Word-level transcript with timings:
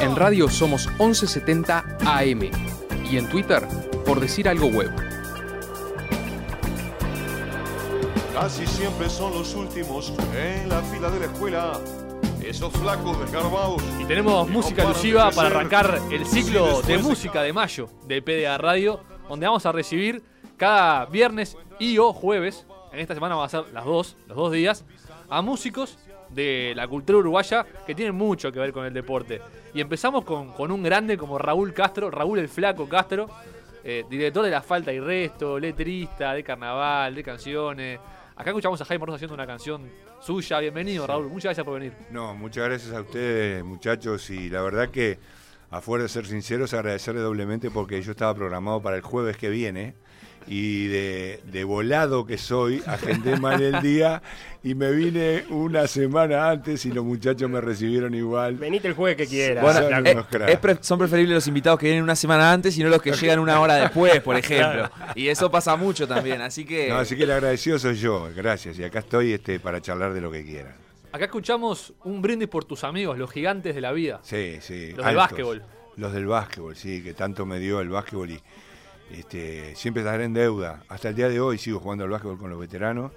En 0.00 0.16
radio 0.16 0.48
somos 0.48 0.86
1170 0.98 1.98
AM 2.06 2.50
y 3.04 3.18
en 3.18 3.28
Twitter 3.28 3.62
por 4.06 4.18
decir 4.18 4.48
algo 4.48 4.68
web. 4.68 4.90
Casi 8.32 8.66
siempre 8.66 9.10
son 9.10 9.34
los 9.34 9.54
últimos 9.54 10.10
en 10.34 10.70
la 10.70 10.80
fila 10.84 11.10
de 11.10 11.20
la 11.20 11.26
escuela. 11.26 11.80
Esos 12.42 12.72
flacos 12.72 13.20
desgarbados. 13.20 13.82
Y 14.00 14.06
tenemos 14.06 14.48
música 14.48 14.84
no 14.84 14.88
alusiva 14.88 15.30
para 15.32 15.48
arrancar 15.48 16.00
el 16.10 16.24
ciclo 16.24 16.80
de 16.80 16.96
música 16.96 17.42
de 17.42 17.52
mayo 17.52 17.90
de 18.06 18.22
PDA 18.22 18.56
Radio, 18.56 19.00
donde 19.28 19.46
vamos 19.46 19.66
a 19.66 19.72
recibir 19.72 20.22
cada 20.56 21.04
viernes 21.04 21.58
y 21.78 21.98
o 21.98 22.14
jueves, 22.14 22.66
en 22.90 23.00
esta 23.00 23.12
semana 23.12 23.36
va 23.36 23.44
a 23.44 23.48
ser 23.50 23.64
las 23.74 23.84
dos, 23.84 24.16
los 24.28 24.36
dos 24.36 24.52
días, 24.52 24.86
a 25.28 25.42
músicos 25.42 25.98
de 26.34 26.72
la 26.76 26.86
cultura 26.86 27.18
uruguaya 27.18 27.66
que 27.86 27.94
tienen 27.94 28.14
mucho 28.14 28.52
que 28.52 28.58
ver 28.58 28.72
con 28.72 28.86
el 28.86 28.92
deporte. 28.92 29.40
Y 29.74 29.80
empezamos 29.80 30.24
con, 30.24 30.52
con 30.52 30.70
un 30.70 30.82
grande 30.82 31.16
como 31.16 31.38
Raúl 31.38 31.72
Castro, 31.72 32.10
Raúl 32.10 32.38
el 32.38 32.48
Flaco 32.48 32.88
Castro, 32.88 33.28
eh, 33.82 34.04
director 34.08 34.44
de 34.44 34.50
La 34.50 34.60
Falta 34.60 34.92
y 34.92 35.00
Resto, 35.00 35.58
letrista 35.58 36.34
de 36.34 36.42
carnaval, 36.44 37.14
de 37.14 37.22
canciones. 37.22 38.00
Acá 38.36 38.50
escuchamos 38.50 38.80
a 38.80 38.84
Jaime 38.84 39.06
Rosa 39.06 39.16
haciendo 39.16 39.34
una 39.34 39.46
canción 39.46 39.90
suya. 40.20 40.58
Bienvenido, 40.60 41.06
Raúl. 41.06 41.28
Muchas 41.28 41.44
gracias 41.44 41.64
por 41.64 41.78
venir. 41.78 41.92
No, 42.10 42.34
muchas 42.34 42.64
gracias 42.64 42.94
a 42.94 43.00
ustedes, 43.00 43.64
muchachos, 43.64 44.28
y 44.30 44.50
la 44.50 44.62
verdad 44.62 44.90
que, 44.90 45.18
afuera 45.70 46.02
de 46.02 46.08
ser 46.08 46.26
sinceros, 46.26 46.74
agradecerle 46.74 47.20
doblemente 47.20 47.70
porque 47.70 48.00
yo 48.02 48.12
estaba 48.12 48.34
programado 48.34 48.82
para 48.82 48.96
el 48.96 49.02
jueves 49.02 49.36
que 49.36 49.48
viene, 49.48 49.94
y 50.50 50.88
de, 50.88 51.40
de 51.44 51.62
volado 51.62 52.26
que 52.26 52.36
soy, 52.36 52.82
agendé 52.84 53.38
mal 53.38 53.62
el 53.62 53.80
día, 53.82 54.20
y 54.64 54.74
me 54.74 54.90
vine 54.90 55.44
una 55.48 55.86
semana 55.86 56.50
antes, 56.50 56.84
y 56.86 56.90
los 56.90 57.04
muchachos 57.04 57.48
me 57.48 57.60
recibieron 57.60 58.16
igual. 58.16 58.56
Venite 58.56 58.88
el 58.88 58.94
jueves 58.94 59.16
que 59.16 59.28
quieras. 59.28 59.62
Bueno, 59.62 59.80
eh. 60.04 60.24
Es 60.48 60.78
son 60.84 60.98
preferibles 60.98 61.36
los 61.36 61.46
invitados 61.46 61.78
que 61.78 61.86
vienen 61.86 62.02
una 62.02 62.16
semana 62.16 62.52
antes 62.52 62.76
y 62.76 62.82
no 62.82 62.88
los 62.88 63.00
que 63.00 63.12
llegan 63.12 63.38
una 63.38 63.60
hora 63.60 63.76
después, 63.76 64.20
por 64.22 64.34
ejemplo. 64.36 64.90
Y 65.14 65.28
eso 65.28 65.52
pasa 65.52 65.76
mucho 65.76 66.08
también, 66.08 66.40
así 66.40 66.64
que... 66.64 66.88
No, 66.88 66.96
así 66.96 67.16
que 67.16 67.22
el 67.22 67.30
agradecido 67.30 67.78
soy 67.78 67.94
yo, 67.94 68.28
gracias, 68.34 68.76
y 68.76 68.82
acá 68.82 68.98
estoy 68.98 69.32
este, 69.32 69.60
para 69.60 69.80
charlar 69.80 70.12
de 70.12 70.20
lo 70.20 70.32
que 70.32 70.44
quieran. 70.44 70.74
Acá 71.12 71.26
escuchamos 71.26 71.92
un 72.02 72.20
brindis 72.20 72.48
por 72.48 72.64
tus 72.64 72.82
amigos, 72.82 73.16
los 73.16 73.30
gigantes 73.30 73.72
de 73.76 73.80
la 73.80 73.92
vida. 73.92 74.18
Sí, 74.24 74.58
sí. 74.60 74.94
Los 74.96 75.06
del 75.06 75.14
básquetbol. 75.14 75.62
Los 75.96 76.12
del 76.12 76.26
básquetbol, 76.26 76.74
sí, 76.74 77.04
que 77.04 77.14
tanto 77.14 77.46
me 77.46 77.60
dio 77.60 77.80
el 77.80 77.88
básquetbol 77.88 78.32
y 78.32 78.40
este, 79.10 79.74
siempre 79.76 80.02
estaré 80.02 80.24
en 80.24 80.34
deuda. 80.34 80.82
Hasta 80.88 81.08
el 81.10 81.14
día 81.16 81.28
de 81.28 81.40
hoy 81.40 81.58
sigo 81.58 81.80
jugando 81.80 82.04
al 82.04 82.10
básquetbol 82.10 82.38
con 82.38 82.50
los 82.50 82.58
veteranos 82.60 83.12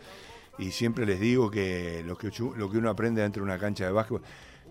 y 0.58 0.72
siempre 0.72 1.06
les 1.06 1.20
digo 1.20 1.50
que 1.52 2.04
lo 2.06 2.18
que, 2.18 2.32
lo 2.56 2.70
que 2.70 2.78
uno 2.78 2.90
aprende 2.90 3.22
dentro 3.22 3.42
de 3.44 3.50
una 3.52 3.60
cancha 3.60 3.86
de 3.86 3.92
básquetbol. 3.92 4.22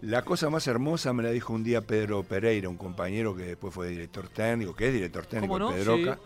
La 0.03 0.23
cosa 0.23 0.50
más 0.50 0.67
hermosa 0.67 1.12
me 1.12 1.23
la 1.23 1.31
dijo 1.31 1.53
un 1.53 1.62
día 1.62 1.81
Pedro 1.83 2.25
Pereira, 2.25 2.69
un 2.69 2.77
compañero 2.77 3.37
que 3.37 3.45
después 3.45 3.73
fue 3.73 3.89
director 3.89 4.28
técnico, 4.28 4.75
que 4.75 4.89
es 4.89 4.93
director 4.95 5.25
técnico 5.27 5.55
¿Cómo 5.55 5.70
de 5.73 5.84
no? 5.84 5.95
Pedroca. 5.97 6.19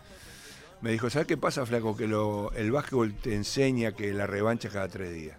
Me 0.81 0.91
dijo, 0.91 1.09
¿sabes 1.09 1.27
qué 1.27 1.37
pasa, 1.37 1.65
Flaco? 1.65 1.95
Que 1.95 2.07
lo- 2.07 2.51
el 2.53 2.71
básquetbol 2.71 3.13
te 3.15 3.33
enseña 3.35 3.91
que 3.93 4.13
la 4.13 4.25
revancha 4.27 4.69
cada 4.69 4.87
tres 4.87 5.13
días. 5.13 5.37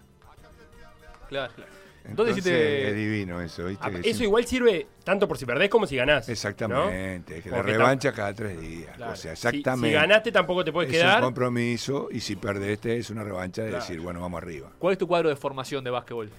Claro, 1.27 1.53
claro. 1.53 1.71
Entonces, 2.09 2.37
Entonces, 2.37 2.53
es 2.53 2.83
hiciste- 2.89 2.93
divino 2.93 3.41
eso, 3.41 3.65
¿viste? 3.65 3.85
Ah, 3.87 3.91
Eso 4.03 4.23
igual 4.23 4.45
sirve 4.45 4.87
tanto 5.03 5.27
por 5.27 5.37
si 5.37 5.45
perdés 5.45 5.69
como 5.69 5.85
si 5.87 5.95
ganás. 5.95 6.27
¿no? 6.27 6.31
Exactamente, 6.31 7.41
que 7.41 7.49
la 7.49 7.61
revancha 7.61 8.11
cada 8.11 8.33
tres 8.33 8.59
días. 8.59 8.95
Claro. 8.95 9.13
O 9.13 9.15
sea, 9.15 9.31
exactamente. 9.33 9.89
Si, 9.89 9.93
ganaste 9.93 10.31
tampoco 10.31 10.63
te 10.63 10.71
puedes 10.71 10.91
es 10.91 10.97
un 10.97 11.01
quedar. 11.01 11.21
compromiso 11.21 12.09
y 12.11 12.19
si 12.19 12.35
perdiste 12.35 12.97
es 12.97 13.09
una 13.09 13.23
revancha 13.23 13.63
de 13.63 13.69
Claro. 13.69 13.83
decir, 13.83 13.99
bueno, 14.01 14.21
vamos 14.21 14.41
arriba. 14.41 14.71
¿Cuál 14.79 14.93
es 14.93 14.97
tu 14.97 15.07
cuadro 15.07 15.29
de 15.29 15.35
formación 15.35 15.83
de 15.83 15.89
básquetbol? 15.91 16.29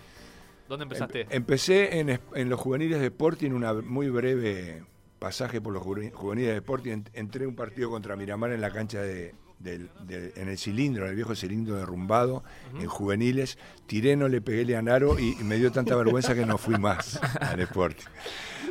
¿Dónde 0.68 0.84
empezaste? 0.84 1.22
Em- 1.22 1.26
empecé 1.30 1.98
en, 1.98 2.10
es- 2.10 2.20
en 2.34 2.48
los 2.48 2.60
juveniles 2.60 3.00
de 3.00 3.06
Sporting, 3.06 3.50
una 3.50 3.72
muy 3.74 4.08
breve 4.08 4.82
pasaje 5.18 5.60
por 5.60 5.72
los 5.72 5.82
juve- 5.82 6.12
juveniles 6.12 6.50
de 6.52 6.56
Sporting. 6.58 6.90
En- 6.92 7.04
Entré 7.14 7.46
un 7.46 7.56
partido 7.56 7.90
contra 7.90 8.14
Miramar 8.16 8.52
en 8.52 8.60
la 8.60 8.70
cancha 8.70 9.00
de, 9.02 9.34
del- 9.60 9.88
del- 10.06 10.32
en 10.36 10.48
el 10.48 10.58
cilindro, 10.58 11.04
en 11.04 11.10
el 11.10 11.16
viejo 11.16 11.34
cilindro 11.36 11.76
derrumbado, 11.76 12.42
en 12.80 12.86
juveniles. 12.88 13.58
Tiré, 13.86 14.16
no 14.16 14.28
le 14.28 14.40
pegué 14.40 14.74
a 14.76 14.82
Naro 14.82 15.18
y, 15.18 15.36
y 15.40 15.44
me 15.44 15.56
dio 15.56 15.70
tanta 15.70 15.94
vergüenza 15.96 16.34
que 16.34 16.44
no 16.46 16.58
fui 16.58 16.76
más 16.78 17.20
al 17.40 17.60
Sporting. 17.60 18.04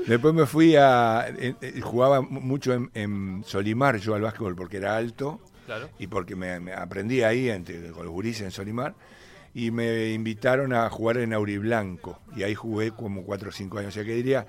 Después 0.07 0.33
me 0.33 0.45
fui 0.45 0.75
a. 0.75 1.27
jugaba 1.81 2.21
mu- 2.21 2.41
mucho 2.41 2.73
en, 2.73 2.89
en 2.95 3.43
Solimar 3.45 3.97
yo 3.97 4.15
al 4.15 4.21
básquetbol 4.21 4.55
porque 4.55 4.77
era 4.77 4.97
alto 4.97 5.39
Claro. 5.65 5.87
y 5.99 6.07
porque 6.07 6.35
me, 6.35 6.59
me 6.59 6.73
aprendí 6.73 7.21
ahí 7.21 7.49
entre, 7.49 7.91
con 7.91 8.03
los 8.05 8.11
gurises 8.11 8.41
en 8.41 8.49
Solimar 8.51 8.95
y 9.53 9.69
me 9.71 10.13
invitaron 10.13 10.73
a 10.73 10.89
jugar 10.89 11.17
en 11.17 11.31
Auriblanco 11.33 12.19
y 12.35 12.41
ahí 12.43 12.55
jugué 12.55 12.89
como 12.91 13.23
4 13.23 13.49
o 13.49 13.51
5 13.51 13.77
años. 13.77 13.89
O 13.89 13.93
sea 13.93 14.03
que 14.03 14.13
diría, 14.15 14.47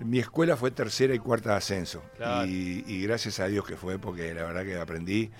mi 0.00 0.18
escuela 0.18 0.56
fue 0.56 0.70
tercera 0.70 1.14
y 1.14 1.18
cuarta 1.18 1.50
de 1.50 1.56
ascenso 1.56 2.02
Claro. 2.16 2.46
y, 2.48 2.84
y 2.86 3.02
gracias 3.02 3.38
a 3.40 3.48
Dios 3.48 3.66
que 3.66 3.76
fue 3.76 3.98
porque 3.98 4.32
la 4.32 4.44
verdad 4.44 4.64
que 4.64 4.78
aprendí 4.78 5.30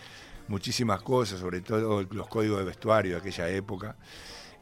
muchísimas 0.49 1.03
cosas, 1.03 1.41
sobre 1.41 1.61
todo 1.61 2.03
los 2.11 2.29
códigos 2.29 2.59
de 2.59 2.65
vestuario 2.65 3.13
de 3.13 3.19
aquella 3.19 3.49
época. 3.49 3.97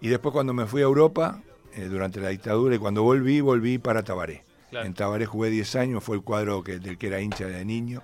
Y 0.01 0.09
después 0.09 0.33
cuando 0.33 0.53
me 0.53 0.67
fui 0.67 0.81
a 0.81 0.85
Europa, 0.85 1.43
eh, 1.75 1.85
durante 1.85 2.21
la 2.21 2.29
dictadura, 2.29 2.75
y 2.75 2.79
cuando 2.79 3.03
volví, 3.03 3.41
volví 3.41 3.79
para 3.79 4.03
Tabaré. 4.03 4.45
Claro. 4.71 4.87
En 4.87 4.95
Tabaré 4.95 5.27
jugué 5.27 5.51
10 5.51 5.77
años, 5.77 6.05
fue 6.05 6.17
el 6.17 6.23
cuadro 6.23 6.63
que, 6.63 6.79
del 6.79 6.97
que 6.97 7.09
era 7.09 7.21
hincha 7.21 7.47
de 7.47 7.65
niño, 7.65 8.03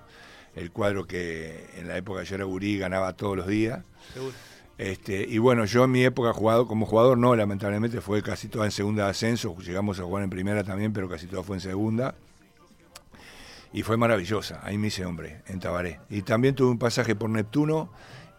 el 0.55 0.71
cuadro 0.71 1.05
que 1.05 1.69
en 1.77 1.87
la 1.87 1.97
época 1.97 2.23
yo 2.23 2.35
era 2.35 2.45
gurí, 2.45 2.77
ganaba 2.77 3.13
todos 3.13 3.37
los 3.37 3.47
días. 3.47 3.83
Seguro. 4.13 4.33
Este, 4.77 5.25
y 5.27 5.39
bueno, 5.39 5.65
yo 5.65 5.85
en 5.85 5.91
mi 5.91 6.03
época 6.03 6.33
jugado 6.33 6.67
como 6.67 6.85
jugador 6.85 7.17
no, 7.17 7.35
lamentablemente 7.35 7.99
fue 7.99 8.21
casi 8.21 8.47
toda 8.47 8.65
en 8.65 8.71
segunda 8.71 9.05
de 9.05 9.09
ascenso, 9.09 9.55
llegamos 9.57 9.99
a 9.99 10.03
jugar 10.03 10.23
en 10.23 10.29
primera 10.29 10.63
también, 10.63 10.93
pero 10.93 11.09
casi 11.09 11.25
todo 11.25 11.43
fue 11.43 11.57
en 11.57 11.61
segunda. 11.61 12.15
Y 13.73 13.83
fue 13.83 13.97
maravillosa, 13.97 14.61
ahí 14.63 14.77
me 14.77 14.87
hice 14.87 15.05
hombre, 15.05 15.41
en 15.47 15.59
Tabaré. 15.59 15.99
Y 16.09 16.21
también 16.21 16.55
tuve 16.55 16.71
un 16.71 16.79
pasaje 16.79 17.15
por 17.15 17.29
Neptuno, 17.29 17.91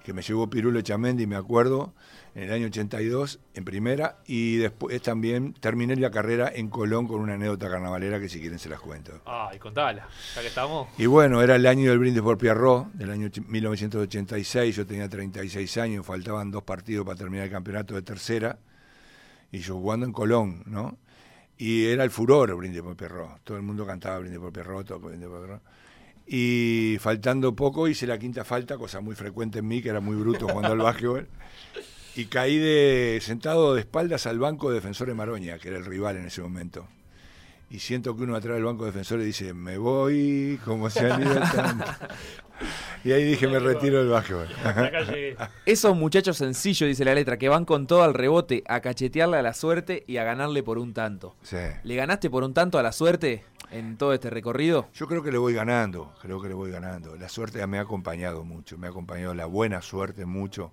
que 0.04 0.12
me 0.12 0.22
llevó 0.22 0.48
Pirulo 0.48 0.80
Chamendi, 0.80 1.26
me 1.26 1.36
acuerdo, 1.36 1.92
en 2.34 2.44
el 2.44 2.52
año 2.52 2.66
82, 2.68 3.40
en 3.54 3.64
primera, 3.64 4.16
y 4.26 4.56
después 4.56 5.02
también 5.02 5.52
terminé 5.54 5.96
la 5.96 6.10
carrera 6.10 6.50
en 6.54 6.68
Colón 6.68 7.06
con 7.06 7.20
una 7.20 7.34
anécdota 7.34 7.68
carnavalera 7.68 8.18
que 8.20 8.28
si 8.28 8.40
quieren 8.40 8.58
se 8.58 8.68
las 8.70 8.80
cuento. 8.80 9.20
Ay, 9.26 9.58
contala. 9.58 10.08
Ya 10.34 10.40
que 10.40 10.46
estamos. 10.48 10.88
Y 10.96 11.04
bueno, 11.06 11.42
era 11.42 11.56
el 11.56 11.66
año 11.66 11.90
del 11.90 11.98
brindis 11.98 12.22
por 12.22 12.38
Pierrot, 12.38 12.90
del 12.94 13.10
año 13.10 13.28
ch- 13.28 13.44
1986, 13.46 14.76
yo 14.76 14.86
tenía 14.86 15.08
36 15.08 15.76
años, 15.78 16.06
faltaban 16.06 16.50
dos 16.50 16.62
partidos 16.62 17.04
para 17.04 17.18
terminar 17.18 17.46
el 17.46 17.52
campeonato 17.52 17.94
de 17.94 18.02
tercera, 18.02 18.58
y 19.52 19.58
yo 19.58 19.74
jugando 19.74 20.06
en 20.06 20.12
Colón, 20.12 20.62
¿no? 20.66 20.96
Y 21.58 21.86
era 21.86 22.04
el 22.04 22.10
furor 22.10 22.50
el 22.50 22.56
brindis 22.56 22.82
por 22.82 22.96
Pierrot, 22.96 23.42
todo 23.42 23.56
el 23.56 23.64
mundo 23.64 23.84
cantaba 23.84 24.20
brindis 24.20 24.38
por 24.38 24.52
Pierrot, 24.52 24.86
todo 24.86 25.00
brindis 25.00 25.28
por 25.28 25.40
Pierrot. 25.40 25.62
Y 26.30 26.98
faltando 27.00 27.56
poco 27.56 27.88
hice 27.88 28.06
la 28.06 28.18
quinta 28.18 28.44
falta, 28.44 28.76
cosa 28.76 29.00
muy 29.00 29.14
frecuente 29.14 29.58
en 29.60 29.66
mí, 29.66 29.82
que 29.82 29.88
era 29.88 30.00
muy 30.00 30.14
bruto 30.14 30.46
jugando 30.46 30.72
al 30.72 30.78
básquetbol. 30.78 31.26
Y 32.14 32.26
caí 32.26 32.58
de, 32.58 33.18
sentado 33.22 33.74
de 33.74 33.80
espaldas 33.80 34.26
al 34.26 34.38
banco 34.38 34.68
de 34.68 34.76
defensor 34.76 35.08
de 35.08 35.14
Maroña, 35.14 35.58
que 35.58 35.68
era 35.68 35.78
el 35.78 35.84
rival 35.84 36.16
en 36.16 36.26
ese 36.26 36.42
momento. 36.42 36.86
Y 37.70 37.80
siento 37.80 38.16
que 38.16 38.22
uno 38.22 38.36
atrás 38.36 38.56
del 38.56 38.64
banco 38.64 38.84
de 38.84 38.90
defensores 38.90 39.26
dice, 39.26 39.54
me 39.54 39.78
voy, 39.78 40.58
como 40.64 40.90
se 40.90 41.10
han 41.10 41.22
ido 41.22 41.34
tanto. 41.34 41.84
Y 43.04 43.12
ahí 43.12 43.24
dije, 43.24 43.46
me 43.48 43.58
retiro 43.58 43.98
del 43.98 44.08
básquetbol. 44.08 44.48
Acá 44.64 45.00
llegué. 45.02 45.36
Esos 45.66 45.96
muchachos 45.96 46.36
sencillos, 46.36 46.88
dice 46.88 47.04
la 47.04 47.14
letra, 47.14 47.38
que 47.38 47.48
van 47.48 47.64
con 47.64 47.86
todo 47.86 48.02
al 48.02 48.14
rebote, 48.14 48.64
a 48.66 48.80
cachetearle 48.80 49.36
a 49.36 49.42
la 49.42 49.54
suerte 49.54 50.04
y 50.06 50.16
a 50.16 50.24
ganarle 50.24 50.62
por 50.62 50.78
un 50.78 50.92
tanto. 50.94 51.36
Sí. 51.42 51.56
¿Le 51.82 51.94
ganaste 51.94 52.30
por 52.30 52.42
un 52.44 52.54
tanto 52.54 52.78
a 52.78 52.82
la 52.82 52.92
suerte 52.92 53.44
en 53.70 53.96
todo 53.96 54.12
este 54.12 54.30
recorrido? 54.30 54.88
Yo 54.94 55.06
creo 55.06 55.22
que 55.22 55.32
le 55.32 55.38
voy 55.38 55.54
ganando, 55.54 56.12
creo 56.20 56.40
que 56.40 56.48
le 56.48 56.54
voy 56.54 56.70
ganando. 56.70 57.16
La 57.16 57.28
suerte 57.28 57.64
me 57.66 57.78
ha 57.78 57.82
acompañado 57.82 58.44
mucho, 58.44 58.78
me 58.78 58.86
ha 58.86 58.90
acompañado 58.90 59.34
la 59.34 59.46
buena 59.46 59.82
suerte 59.82 60.26
mucho. 60.26 60.72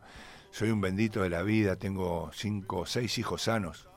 Soy 0.52 0.70
un 0.70 0.82
bendito 0.82 1.22
de 1.22 1.30
la 1.30 1.42
vida, 1.42 1.76
tengo 1.76 2.32
cinco, 2.34 2.86
seis 2.86 3.18
hijos 3.18 3.44
sanos. 3.44 3.90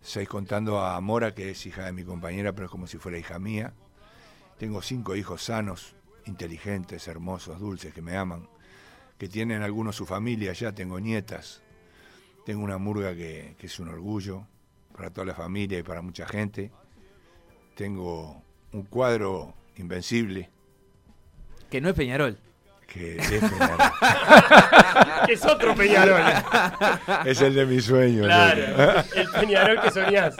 Seis 0.00 0.28
contando 0.28 0.80
a 0.80 1.00
Mora, 1.00 1.34
que 1.34 1.50
es 1.50 1.66
hija 1.66 1.84
de 1.84 1.92
mi 1.92 2.04
compañera, 2.04 2.52
pero 2.52 2.66
es 2.66 2.70
como 2.70 2.86
si 2.86 2.96
fuera 2.96 3.18
hija 3.18 3.38
mía. 3.38 3.74
Tengo 4.58 4.80
cinco 4.80 5.16
hijos 5.16 5.42
sanos, 5.42 5.94
inteligentes, 6.26 7.06
hermosos, 7.08 7.58
dulces, 7.58 7.92
que 7.94 8.02
me 8.02 8.16
aman, 8.16 8.48
que 9.18 9.28
tienen 9.28 9.62
algunos 9.62 9.96
su 9.96 10.06
familia 10.06 10.52
ya, 10.52 10.72
tengo 10.72 11.00
nietas. 11.00 11.62
Tengo 12.44 12.62
una 12.62 12.78
murga 12.78 13.14
que, 13.14 13.56
que 13.58 13.66
es 13.66 13.78
un 13.80 13.88
orgullo 13.88 14.46
para 14.96 15.10
toda 15.10 15.26
la 15.26 15.34
familia 15.34 15.78
y 15.78 15.82
para 15.82 16.02
mucha 16.02 16.26
gente. 16.26 16.70
Tengo 17.74 18.42
un 18.72 18.82
cuadro 18.84 19.54
invencible 19.76 20.50
Que 21.70 21.80
no 21.80 21.88
es 21.90 21.94
Peñarol. 21.94 22.38
que 22.86 23.16
es, 23.16 23.28
Peñarol. 23.28 23.78
Es 25.28 25.44
otro 25.44 25.74
Peñarol. 25.74 26.22
Es 27.24 27.40
el 27.40 27.54
de 27.54 27.66
mis 27.66 27.84
sueños. 27.84 28.26
Claro. 28.26 29.02
El 29.14 29.28
Peñarol 29.30 29.80
que 29.82 29.90
soñás. 29.90 30.36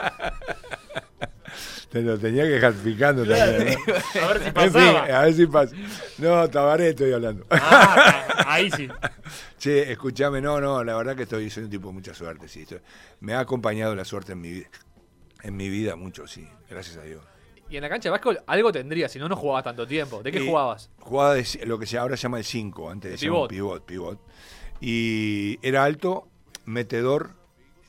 Te 1.97 2.03
lo 2.03 2.19
tenía 2.19 2.43
que 2.45 2.49
dejar 2.51 2.73
picando 2.75 3.25
también. 3.27 3.79
¿no? 3.87 3.95
A 4.25 4.29
ver 4.33 4.39
si 4.41 4.47
En 4.49 4.55
fin, 4.55 4.73
pasaba. 4.73 5.01
a 5.19 5.25
ver 5.25 5.35
si 5.35 5.47
pasa. 5.47 5.77
No, 6.19 6.49
Tabaré 6.51 6.89
estoy 6.91 7.13
hablando. 7.13 7.47
Ah, 7.51 8.45
ahí 8.47 8.71
sí. 8.71 8.89
Che, 9.59 9.91
escúchame, 9.93 10.41
no, 10.41 10.61
no, 10.61 10.85
la 10.85 10.95
verdad 10.97 11.17
que 11.17 11.23
estoy, 11.23 11.49
soy 11.51 11.65
un 11.65 11.71
tipo 11.71 11.89
de 11.89 11.95
mucha 11.95 12.13
suerte, 12.15 12.47
sí. 12.49 12.63
estoy- 12.63 12.81
me 13.21 13.33
ha 13.35 13.41
acompañado 13.41 13.95
la 13.95 14.05
suerte 14.05 14.33
en 14.33 14.41
mi 14.41 14.51
vida. 14.53 14.67
En 15.43 15.57
mi 15.57 15.69
vida 15.69 15.97
mucho, 15.97 16.27
sí, 16.27 16.47
gracias 16.69 16.97
a 16.99 17.03
Dios. 17.03 17.23
Y 17.71 17.77
en 17.77 17.83
la 17.83 17.89
cancha 17.89 18.09
de 18.09 18.11
básquetbol 18.11 18.41
algo 18.47 18.71
tendría, 18.71 19.09
si 19.09 19.19
no, 19.19 19.29
no 19.29 19.35
jugabas 19.37 19.65
tanto 19.65 19.87
tiempo. 19.87 20.23
¿De 20.23 20.31
qué 20.31 20.41
jugabas? 20.41 20.91
Jugaba 21.01 21.35
de 21.35 21.47
lo 21.65 21.79
que 21.79 21.87
se 21.87 21.99
ahora 21.99 22.15
llama 22.17 22.39
el 22.39 22.45
5, 22.45 22.91
antes 22.91 23.13
De 23.13 23.19
pivot. 23.19 23.49
pivot, 23.51 23.85
pivot. 23.85 24.21
Y 24.81 25.59
era 25.67 25.83
alto, 25.85 26.29
metedor, 26.65 27.31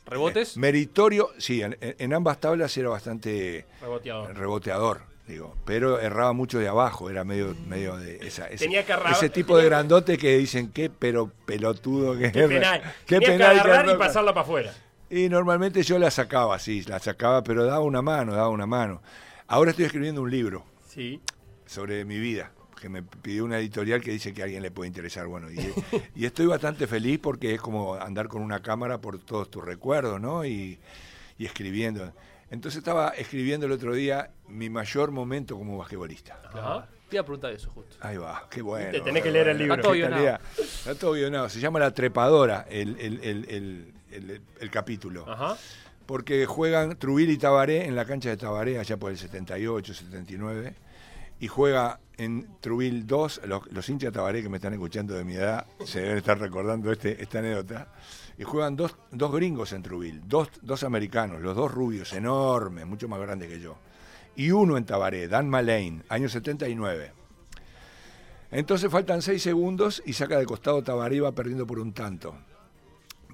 ¿Rebotes? 0.08 0.56
eh, 0.56 0.60
meritorio, 0.60 1.30
sí, 1.38 1.62
en, 1.62 1.78
en 1.82 2.14
ambas 2.14 2.40
tablas 2.40 2.76
era 2.78 2.90
bastante 2.90 3.66
Reboteador. 3.82 4.36
reboteador, 4.36 5.02
digo, 5.28 5.56
pero 5.66 6.00
erraba 6.00 6.34
mucho 6.34 6.60
de 6.60 6.68
abajo, 6.68 7.10
era 7.10 7.24
medio, 7.24 7.56
medio 7.68 7.98
de 7.98 8.18
esa, 8.26 8.48
ese, 8.48 8.66
Tenía 8.66 8.86
que 8.86 8.94
ese 9.12 9.30
tipo 9.30 9.58
de 9.58 9.66
grandote 9.66 10.18
que 10.18 10.38
dicen 10.38 10.72
qué 10.72 10.90
pero 10.90 11.32
pelotudo 11.46 12.18
que 12.18 12.32
Qué 12.32 12.44
penal. 12.48 12.82
qué 13.06 13.20
Tenía 13.20 13.28
penal 13.30 13.54
que 13.56 13.60
agarrar 13.62 13.90
y 13.96 13.98
pasarla 13.98 14.34
para 14.34 14.44
afuera. 14.44 14.74
Y 15.10 15.30
normalmente 15.30 15.84
yo 15.84 16.00
la 16.00 16.12
sacaba, 16.12 16.60
sí, 16.60 16.84
la 16.84 17.00
sacaba, 17.00 17.44
pero 17.44 17.64
daba 17.66 17.80
una 17.80 18.02
mano, 18.02 18.34
daba 18.34 18.50
una 18.50 18.66
mano. 18.66 19.02
Ahora 19.48 19.72
estoy 19.72 19.86
escribiendo 19.86 20.22
un 20.22 20.30
libro 20.32 20.66
Sí. 20.88 21.22
sobre 21.66 22.04
mi 22.04 22.18
vida, 22.20 22.52
que 22.80 22.90
me 22.90 23.04
pidió 23.04 23.44
una 23.46 23.60
editorial 23.60 24.02
que 24.02 24.12
dice 24.12 24.34
que 24.34 24.42
a 24.42 24.46
alguien 24.46 24.62
le 24.62 24.72
puede 24.72 24.88
interesar. 24.88 25.28
Bueno, 25.28 25.52
y, 25.52 25.58
y 26.16 26.26
estoy 26.26 26.46
bastante 26.46 26.88
feliz 26.88 27.20
porque 27.22 27.54
es 27.54 27.62
como 27.62 27.96
andar 27.96 28.28
con 28.28 28.42
una 28.42 28.62
cámara 28.62 29.00
por 29.00 29.20
todos 29.20 29.50
tus 29.50 29.64
recuerdos, 29.64 30.20
¿no? 30.22 30.46
Y, 30.46 30.78
y 31.38 31.46
escribiendo. 31.46 32.14
Entonces 32.50 32.78
estaba 32.80 33.10
escribiendo 33.10 33.66
el 33.66 33.72
otro 33.74 33.94
día 33.94 34.32
mi 34.48 34.70
mayor 34.70 35.12
momento 35.12 35.58
como 35.58 35.78
basquetbolista. 35.78 36.40
Ajá. 36.54 36.88
Te 37.10 37.16
iba 37.16 37.22
a 37.22 37.26
preguntar 37.26 37.52
eso 37.54 37.70
justo. 37.72 37.96
Ahí 38.02 38.18
va, 38.18 38.48
qué 38.50 38.62
bueno. 38.62 38.92
Te 38.92 39.00
tenés 39.02 39.24
que 39.24 39.32
leer 39.32 39.48
el 39.50 39.58
libro. 39.58 39.74
Está 39.76 39.84
todo 39.84 39.94
guionado. 39.94 40.40
Está 40.58 40.96
todo 40.96 41.12
guionado. 41.14 41.50
Se 41.50 41.60
llama 41.60 41.80
La 41.80 41.92
Trepadora 41.92 42.66
el, 42.70 42.98
el- 43.00 43.20
el- 43.24 43.46
el- 43.50 43.94
el- 44.12 44.42
el 44.60 44.72
capítulo. 44.72 45.26
Ajá. 45.30 45.58
porque 46.06 46.46
juegan 46.46 46.98
Trujillo 46.98 47.32
y 47.34 47.38
Tabaré 47.38 47.86
en 47.86 47.96
la 47.96 48.06
cancha 48.06 48.30
de 48.30 48.38
Tabaré 48.38 48.80
allá 48.80 48.96
por 48.98 49.12
el 49.12 49.18
78, 49.18 49.94
79, 49.94 50.74
y 51.40 51.48
juega 51.48 52.00
en 52.18 52.48
Trujillo 52.62 53.04
2, 53.06 53.42
los, 53.72 53.90
hinchas 53.90 54.12
Tabaré 54.12 54.42
que 54.42 54.50
me 54.50 54.58
están 54.58 54.74
escuchando 54.74 55.14
de 55.14 55.24
mi 55.24 55.36
edad 55.36 55.66
se 55.86 56.02
deben 56.02 56.18
estar 56.18 56.40
recordando 56.40 56.92
este, 56.92 57.22
esta 57.22 57.40
anécdota, 57.40 57.94
y 58.38 58.44
juegan 58.44 58.76
dos, 58.76 58.96
dos 59.12 59.32
gringos 59.32 59.72
en 59.74 59.84
Trujillo, 59.84 60.22
dos, 60.26 60.50
dos 60.62 60.84
americanos, 60.84 61.42
los 61.42 61.56
dos 61.56 61.72
rubios, 61.72 62.14
enormes, 62.14 62.86
mucho 62.86 63.08
más 63.08 63.20
grandes 63.20 63.50
que 63.50 63.60
yo, 63.60 63.78
y 64.36 64.52
uno 64.52 64.78
en 64.78 64.86
Tabaré, 64.86 65.28
Dan 65.28 65.50
Malane, 65.50 66.04
año 66.10 66.30
79. 66.30 67.14
Entonces 68.50 68.90
faltan 68.90 69.22
seis 69.22 69.42
segundos 69.42 70.02
y 70.06 70.14
saca 70.14 70.40
de 70.40 70.46
costado 70.46 70.82
Tabaré 70.82 71.20
va 71.20 71.34
perdiendo 71.34 71.68
por 71.68 71.80
un 71.80 71.94
tanto, 71.94 72.36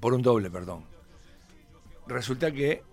por 0.02 0.14
un 0.14 0.22
doble, 0.22 0.50
perdón. 0.50 0.86
Resulta 2.08 2.52
que 2.52 2.84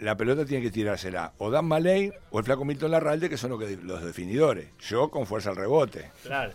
la 0.00 0.16
pelota 0.16 0.44
tiene 0.44 0.62
que 0.64 0.70
tirársela 0.70 1.32
o 1.38 1.50
Dan 1.50 1.66
Malay 1.66 2.10
o 2.30 2.38
el 2.38 2.44
flaco 2.44 2.64
Milton 2.64 2.90
Larralde, 2.90 3.28
que 3.28 3.36
son 3.36 3.50
los, 3.50 3.60
que- 3.60 3.76
los 3.82 4.02
definidores. 4.04 4.68
Yo 4.80 5.10
con 5.10 5.26
fuerza 5.26 5.50
al 5.50 5.56
rebote. 5.56 6.10
Claro. 6.22 6.52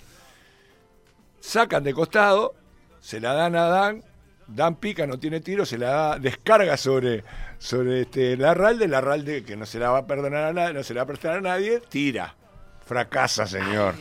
Sacan 1.39 1.83
de 1.83 1.93
costado, 1.93 2.55
se 2.99 3.19
la 3.19 3.33
dan 3.33 3.55
a 3.55 3.65
Dan, 3.67 4.03
Dan 4.47 4.75
pica, 4.75 5.07
no 5.07 5.17
tiene 5.19 5.39
tiro, 5.41 5.65
se 5.65 5.77
la 5.77 5.89
da, 5.89 6.19
descarga 6.19 6.77
sobre, 6.77 7.23
sobre 7.57 8.01
este 8.01 8.37
Larralde, 8.37 8.87
Larralde 8.87 9.43
que 9.43 9.55
no 9.55 9.65
se 9.65 9.79
la 9.79 9.89
va 9.91 9.99
a 9.99 10.07
perdonar 10.07 10.43
a 10.45 10.53
nadie, 10.53 10.73
no 10.73 10.83
se 10.83 10.93
la 10.93 11.01
va 11.01 11.03
a 11.03 11.07
prestar 11.07 11.37
a 11.37 11.41
nadie, 11.41 11.81
tira. 11.89 12.35
Fracasa, 12.85 13.47
señor. 13.47 13.95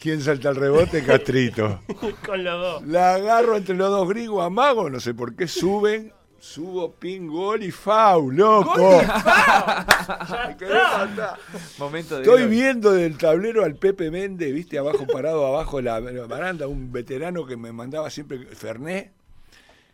¿Quién 0.00 0.20
salta 0.20 0.48
al 0.48 0.56
rebote? 0.56 1.04
Castrito. 1.04 1.80
Con 2.26 2.42
los 2.44 2.60
dos. 2.60 2.86
La 2.86 3.14
agarro 3.14 3.56
entre 3.56 3.76
los 3.76 3.88
dos 3.90 4.08
gringos, 4.08 4.44
amago, 4.44 4.90
no 4.90 4.98
sé 5.00 5.14
por 5.14 5.34
qué 5.36 5.46
suben. 5.48 6.12
Subo, 6.38 6.92
pin, 6.92 7.26
gol 7.26 7.62
y 7.62 7.70
foul, 7.70 8.36
loco. 8.36 8.76
Momento 11.78 12.16
de 12.16 12.22
Estoy 12.22 12.42
gloria. 12.42 12.46
viendo 12.46 12.92
del 12.92 13.16
tablero 13.16 13.64
al 13.64 13.74
Pepe 13.76 14.10
Méndez, 14.10 14.52
viste, 14.52 14.78
abajo 14.78 15.06
parado 15.06 15.46
abajo 15.46 15.78
de 15.78 15.84
la, 15.84 15.98
baranda, 16.26 16.68
un 16.68 16.92
veterano 16.92 17.46
que 17.46 17.56
me 17.56 17.72
mandaba 17.72 18.10
siempre, 18.10 18.38
Ferné, 18.54 19.12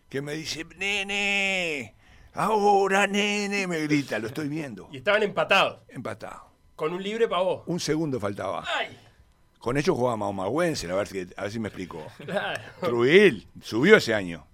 que 0.08 0.20
me 0.20 0.34
dice, 0.34 0.66
nene, 0.76 1.94
ahora 2.34 3.06
nene, 3.06 3.66
me 3.66 3.80
grita, 3.80 4.18
lo 4.18 4.26
estoy 4.26 4.48
viendo. 4.48 4.88
Y 4.92 4.98
estaban 4.98 5.22
empatados. 5.22 5.80
Empatado. 5.88 6.50
Con 6.74 6.92
un 6.92 7.02
libre 7.02 7.28
para 7.28 7.42
vos. 7.42 7.62
Un 7.66 7.80
segundo 7.80 8.18
faltaba. 8.18 8.64
¡Ay! 8.78 8.98
Con 9.58 9.76
ellos 9.76 9.96
jugaba 9.96 10.16
Maumagüense, 10.16 10.90
a 10.90 10.94
ver 10.96 11.06
si, 11.06 11.20
a 11.36 11.42
ver 11.42 11.52
si 11.52 11.60
me 11.60 11.68
explico. 11.68 12.04
Claro. 12.26 12.60
Truil, 12.80 13.46
subió 13.62 13.96
ese 13.96 14.12
año. 14.12 14.44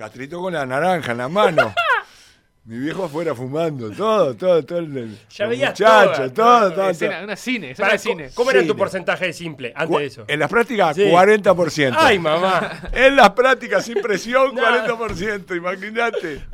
Castrito 0.00 0.40
con 0.40 0.54
la 0.54 0.64
naranja 0.64 1.12
en 1.12 1.18
la 1.18 1.28
mano. 1.28 1.74
Mi 2.64 2.78
viejo 2.78 3.04
afuera 3.04 3.34
fumando, 3.34 3.90
todo, 3.90 4.34
todo, 4.34 4.64
todo. 4.64 4.78
El, 4.78 5.18
Ya 5.28 5.46
veías 5.46 5.74
toda, 5.74 6.32
todo, 6.32 6.72
todo. 6.72 6.88
Escena, 6.88 7.16
todo. 7.16 7.24
una 7.24 7.36
cine, 7.36 7.70
escena 7.72 7.88
Para, 7.88 7.98
cine. 7.98 8.30
¿Cómo 8.34 8.50
era 8.50 8.60
Cine. 8.60 8.72
tu 8.72 8.78
porcentaje 8.78 9.26
de 9.26 9.32
simple 9.34 9.72
antes 9.76 9.88
Cu- 9.94 9.98
de 9.98 10.06
eso? 10.06 10.24
En 10.26 10.38
las 10.38 10.48
prácticas, 10.48 10.96
Sí. 10.96 11.02
40%. 11.02 11.94
¡Ay, 11.98 12.18
mamá! 12.18 12.80
En 12.94 13.14
las 13.14 13.28
prácticas, 13.32 13.84
sin 13.84 14.00
presión, 14.00 14.54
No. 14.54 14.62
40%, 14.62 15.54
imagínate. 15.54 16.46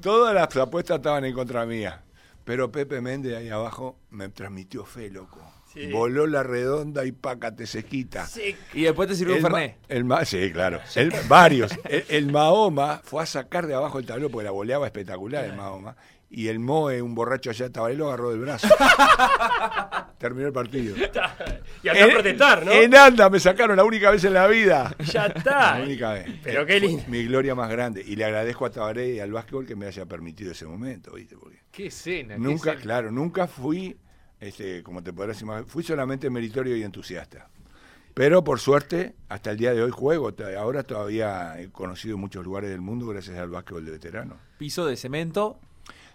Todas 0.00 0.32
las 0.32 0.56
apuestas 0.56 0.98
estaban 0.98 1.24
en 1.24 1.34
contra 1.34 1.66
mía. 1.66 2.00
Pero 2.44 2.70
Pepe 2.70 3.00
Méndez 3.00 3.36
ahí 3.38 3.48
abajo 3.48 3.98
me 4.10 4.28
transmitió 4.28 4.84
fe, 4.84 5.10
loco. 5.10 5.40
Sí. 5.86 5.92
Voló 5.92 6.26
la 6.26 6.42
redonda 6.42 7.04
y 7.04 7.12
pácate 7.12 7.66
se 7.66 7.84
quita. 7.84 8.26
Sí. 8.26 8.56
Y 8.74 8.82
después 8.82 9.08
te 9.08 9.14
sirvió 9.14 9.34
un 9.34 9.38
El, 9.38 9.42
ma- 9.44 9.58
Fernet. 9.58 9.76
el 9.88 10.04
ma- 10.04 10.24
sí, 10.24 10.50
claro. 10.52 10.80
El- 10.94 11.12
varios. 11.28 11.72
El, 11.84 12.04
el 12.08 12.26
Mahoma 12.32 13.00
fue 13.04 13.22
a 13.22 13.26
sacar 13.26 13.66
de 13.66 13.74
abajo 13.74 13.98
el 13.98 14.06
tablero 14.06 14.30
porque 14.30 14.44
la 14.44 14.50
voleaba 14.50 14.86
espectacular 14.86 15.44
el 15.44 15.54
Mahoma. 15.56 15.96
Y 16.30 16.48
el 16.48 16.58
Moe, 16.58 17.00
un 17.00 17.14
borracho 17.14 17.48
allá 17.48 17.64
de 17.66 17.70
Tabaré, 17.70 17.94
lo 17.94 18.08
agarró 18.08 18.30
del 18.32 18.40
brazo. 18.40 18.68
Terminó 20.18 20.48
el 20.48 20.52
partido. 20.52 20.96
Y 21.82 21.88
andá 21.88 22.04
a 22.04 22.08
protestar, 22.08 22.66
¿no? 22.66 22.72
En 22.72 22.94
anda 22.94 23.30
me 23.30 23.38
sacaron 23.40 23.76
la 23.76 23.84
única 23.84 24.10
vez 24.10 24.24
en 24.24 24.34
la 24.34 24.46
vida. 24.46 24.94
Ya 25.12 25.26
está. 25.34 25.78
La 25.78 25.84
única 25.84 26.12
vez. 26.12 26.26
Pero 26.42 26.66
qué 26.66 26.78
Fue 26.80 26.88
lindo. 26.88 27.04
Mi 27.08 27.24
gloria 27.24 27.54
más 27.54 27.70
grande. 27.70 28.02
Y 28.06 28.16
le 28.16 28.24
agradezco 28.24 28.66
a 28.66 28.70
Tabaré 28.70 29.14
y 29.14 29.20
al 29.20 29.32
básquetbol 29.32 29.64
que 29.64 29.76
me 29.76 29.86
haya 29.86 30.04
permitido 30.06 30.52
ese 30.52 30.66
momento, 30.66 31.12
¿viste? 31.14 31.36
Porque 31.36 31.60
Qué 31.70 31.86
escena. 31.86 32.34
qué 32.34 32.40
nunca, 32.40 32.70
escena. 32.72 32.82
claro, 32.82 33.10
nunca 33.12 33.46
fui, 33.46 33.96
este, 34.40 34.82
como 34.82 35.02
te 35.02 35.12
podrás 35.12 35.40
imaginar, 35.42 35.68
fui 35.68 35.82
solamente 35.82 36.30
meritorio 36.30 36.76
y 36.76 36.82
entusiasta. 36.82 37.48
Pero 38.14 38.42
por 38.42 38.58
suerte, 38.58 39.14
hasta 39.28 39.50
el 39.52 39.58
día 39.58 39.72
de 39.72 39.82
hoy 39.82 39.90
juego. 39.92 40.32
Ahora 40.58 40.82
todavía 40.82 41.60
he 41.60 41.68
conocido 41.70 42.18
muchos 42.18 42.44
lugares 42.44 42.70
del 42.70 42.80
mundo 42.80 43.06
gracias 43.06 43.38
al 43.38 43.48
básquetbol 43.50 43.84
de 43.84 43.92
veterano. 43.92 44.36
Piso 44.58 44.86
de 44.86 44.96
cemento, 44.96 45.60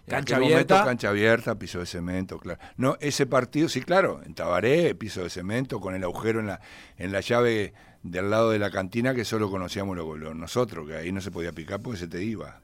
En 0.06 0.10
cancha 0.10 0.34
momento, 0.38 0.54
abierta. 0.74 0.84
cancha 0.84 1.08
abierta, 1.08 1.54
piso 1.58 1.78
de 1.78 1.86
cemento, 1.86 2.38
claro. 2.38 2.60
No, 2.76 2.98
ese 3.00 3.24
partido, 3.24 3.70
sí, 3.70 3.80
claro, 3.80 4.20
en 4.26 4.34
Tabaré, 4.34 4.94
piso 4.94 5.22
de 5.22 5.30
cemento, 5.30 5.80
con 5.80 5.94
el 5.94 6.04
agujero 6.04 6.40
en 6.40 6.48
la, 6.48 6.60
en 6.98 7.10
la 7.10 7.20
llave 7.20 7.72
del 8.02 8.28
lado 8.28 8.50
de 8.50 8.58
la 8.58 8.70
cantina 8.70 9.14
que 9.14 9.24
solo 9.24 9.50
conocíamos 9.50 9.96
lo- 9.96 10.14
lo- 10.18 10.34
nosotros, 10.34 10.86
que 10.86 10.96
ahí 10.96 11.10
no 11.10 11.22
se 11.22 11.30
podía 11.30 11.52
picar 11.52 11.80
porque 11.80 12.00
se 12.00 12.06
te 12.08 12.22
iba. 12.22 12.60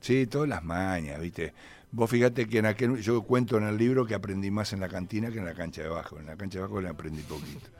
Sí, 0.00 0.26
todas 0.26 0.48
las 0.48 0.64
mañas, 0.64 1.20
¿viste? 1.20 1.52
Vos 1.90 2.10
fíjate 2.10 2.46
que 2.46 2.58
en 2.58 2.66
aquel, 2.66 3.00
yo 3.00 3.22
cuento 3.22 3.56
en 3.56 3.64
el 3.64 3.78
libro 3.78 4.04
que 4.04 4.14
aprendí 4.14 4.50
más 4.50 4.72
en 4.72 4.80
la 4.80 4.88
cantina 4.88 5.30
que 5.30 5.38
en 5.38 5.46
la 5.46 5.54
cancha 5.54 5.82
de 5.82 5.88
abajo. 5.88 6.18
En 6.18 6.26
la 6.26 6.36
cancha 6.36 6.58
de 6.58 6.64
abajo 6.64 6.80
le 6.80 6.88
aprendí 6.88 7.22
poquito. 7.22 7.70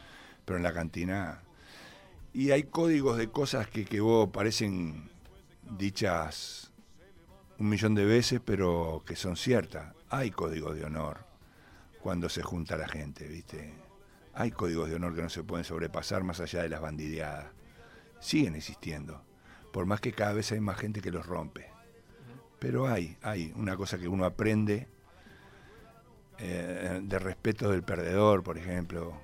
Pero 0.45 0.57
en 0.57 0.63
la 0.63 0.73
cantina. 0.73 1.43
Y 2.33 2.51
hay 2.51 2.65
códigos 2.65 3.19
de 3.19 3.29
cosas 3.29 3.69
que, 3.69 3.85
que 3.85 4.01
vos 4.01 4.31
parecen 4.31 5.11
dichas 5.77 6.73
un 7.59 7.69
millón 7.69 7.95
de 7.95 8.05
veces, 8.05 8.41
pero 8.45 9.03
que 9.05 9.17
son 9.17 9.37
ciertas. 9.37 9.95
Hay 10.09 10.31
códigos 10.31 10.77
de 10.77 10.85
honor 10.85 11.19
cuando 12.01 12.29
se 12.29 12.43
junta 12.43 12.77
la 12.77 12.89
gente, 12.89 13.27
¿viste? 13.27 13.75
Hay 14.35 14.53
códigos 14.53 14.89
de 14.89 14.95
honor 14.95 15.15
que 15.15 15.23
no 15.23 15.29
se 15.29 15.43
pueden 15.43 15.65
sobrepasar 15.65 16.23
más 16.23 16.41
allá 16.41 16.63
de 16.63 16.69
las 16.69 16.81
bandideadas. 16.81 17.47
Siguen 18.21 18.55
existiendo, 18.55 19.23
por 19.73 19.87
más 19.87 20.01
que 20.01 20.13
cada 20.13 20.33
vez 20.33 20.51
hay 20.53 20.61
más 20.61 20.79
gente 20.79 21.03
que 21.03 21.11
los 21.11 21.27
rompe. 21.27 21.78
Pero 22.59 22.89
hay, 22.89 23.17
hay 23.23 23.53
una 23.57 23.77
cosa 23.77 23.99
que 23.99 24.09
uno 24.09 24.25
aprende 24.25 24.89
eh, 26.39 27.01
de 27.03 27.19
respeto 27.19 27.71
del 27.71 27.83
perdedor, 27.83 28.43
por 28.43 28.59
ejemplo, 28.59 29.15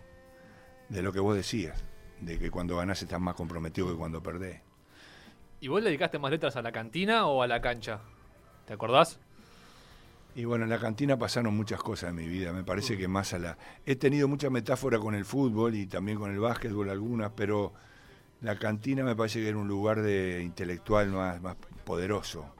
de 0.88 1.02
lo 1.02 1.12
que 1.12 1.20
vos 1.20 1.36
decías, 1.36 1.84
de 2.20 2.38
que 2.38 2.50
cuando 2.50 2.76
ganás 2.76 3.02
estás 3.02 3.20
más 3.20 3.34
comprometido 3.34 3.88
que 3.88 3.94
cuando 3.94 4.22
perdés. 4.22 4.60
¿Y 5.60 5.68
vos 5.68 5.80
le 5.80 5.90
dedicaste 5.90 6.18
más 6.18 6.30
letras 6.30 6.56
a 6.56 6.62
la 6.62 6.72
cantina 6.72 7.26
o 7.26 7.42
a 7.42 7.46
la 7.46 7.60
cancha? 7.60 8.00
¿Te 8.66 8.72
acordás? 8.72 9.20
Y 10.34 10.44
bueno, 10.44 10.64
en 10.64 10.70
la 10.70 10.80
cantina 10.80 11.16
pasaron 11.16 11.56
muchas 11.56 11.80
cosas 11.80 12.10
en 12.10 12.16
mi 12.16 12.26
vida. 12.26 12.52
Me 12.52 12.64
parece 12.64 12.98
que 12.98 13.06
más 13.06 13.32
a 13.32 13.38
la. 13.38 13.58
He 13.86 13.94
tenido 13.94 14.26
mucha 14.26 14.50
metáfora 14.50 14.98
con 14.98 15.14
el 15.14 15.24
fútbol 15.24 15.76
y 15.76 15.86
también 15.86 16.18
con 16.18 16.32
el 16.32 16.40
básquetbol 16.40 16.90
algunas, 16.90 17.30
pero 17.36 17.72
la 18.40 18.58
cantina 18.58 19.04
me 19.04 19.14
parece 19.14 19.40
que 19.40 19.48
era 19.48 19.58
un 19.58 19.68
lugar 19.68 20.02
de 20.02 20.42
intelectual 20.42 21.10
más, 21.10 21.40
más 21.40 21.56
poderoso. 21.84 22.52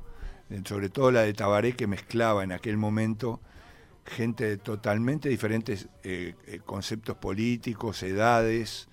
Eh, 0.54 0.61
Sobre 0.64 0.88
todo 0.88 1.11
la 1.11 1.23
de 1.23 1.32
Tabaré 1.32 1.73
que 1.75 1.87
mezclaba 1.87 2.44
en 2.44 2.52
aquel 2.52 2.76
momento 2.76 3.40
gente 4.06 4.44
de 4.44 4.56
totalmente 4.58 5.28
diferentes 5.28 5.88
eh, 6.02 6.34
eh, 6.46 6.61
conceptos 6.64 7.16
políticos, 7.16 8.02
edades. 8.02 8.88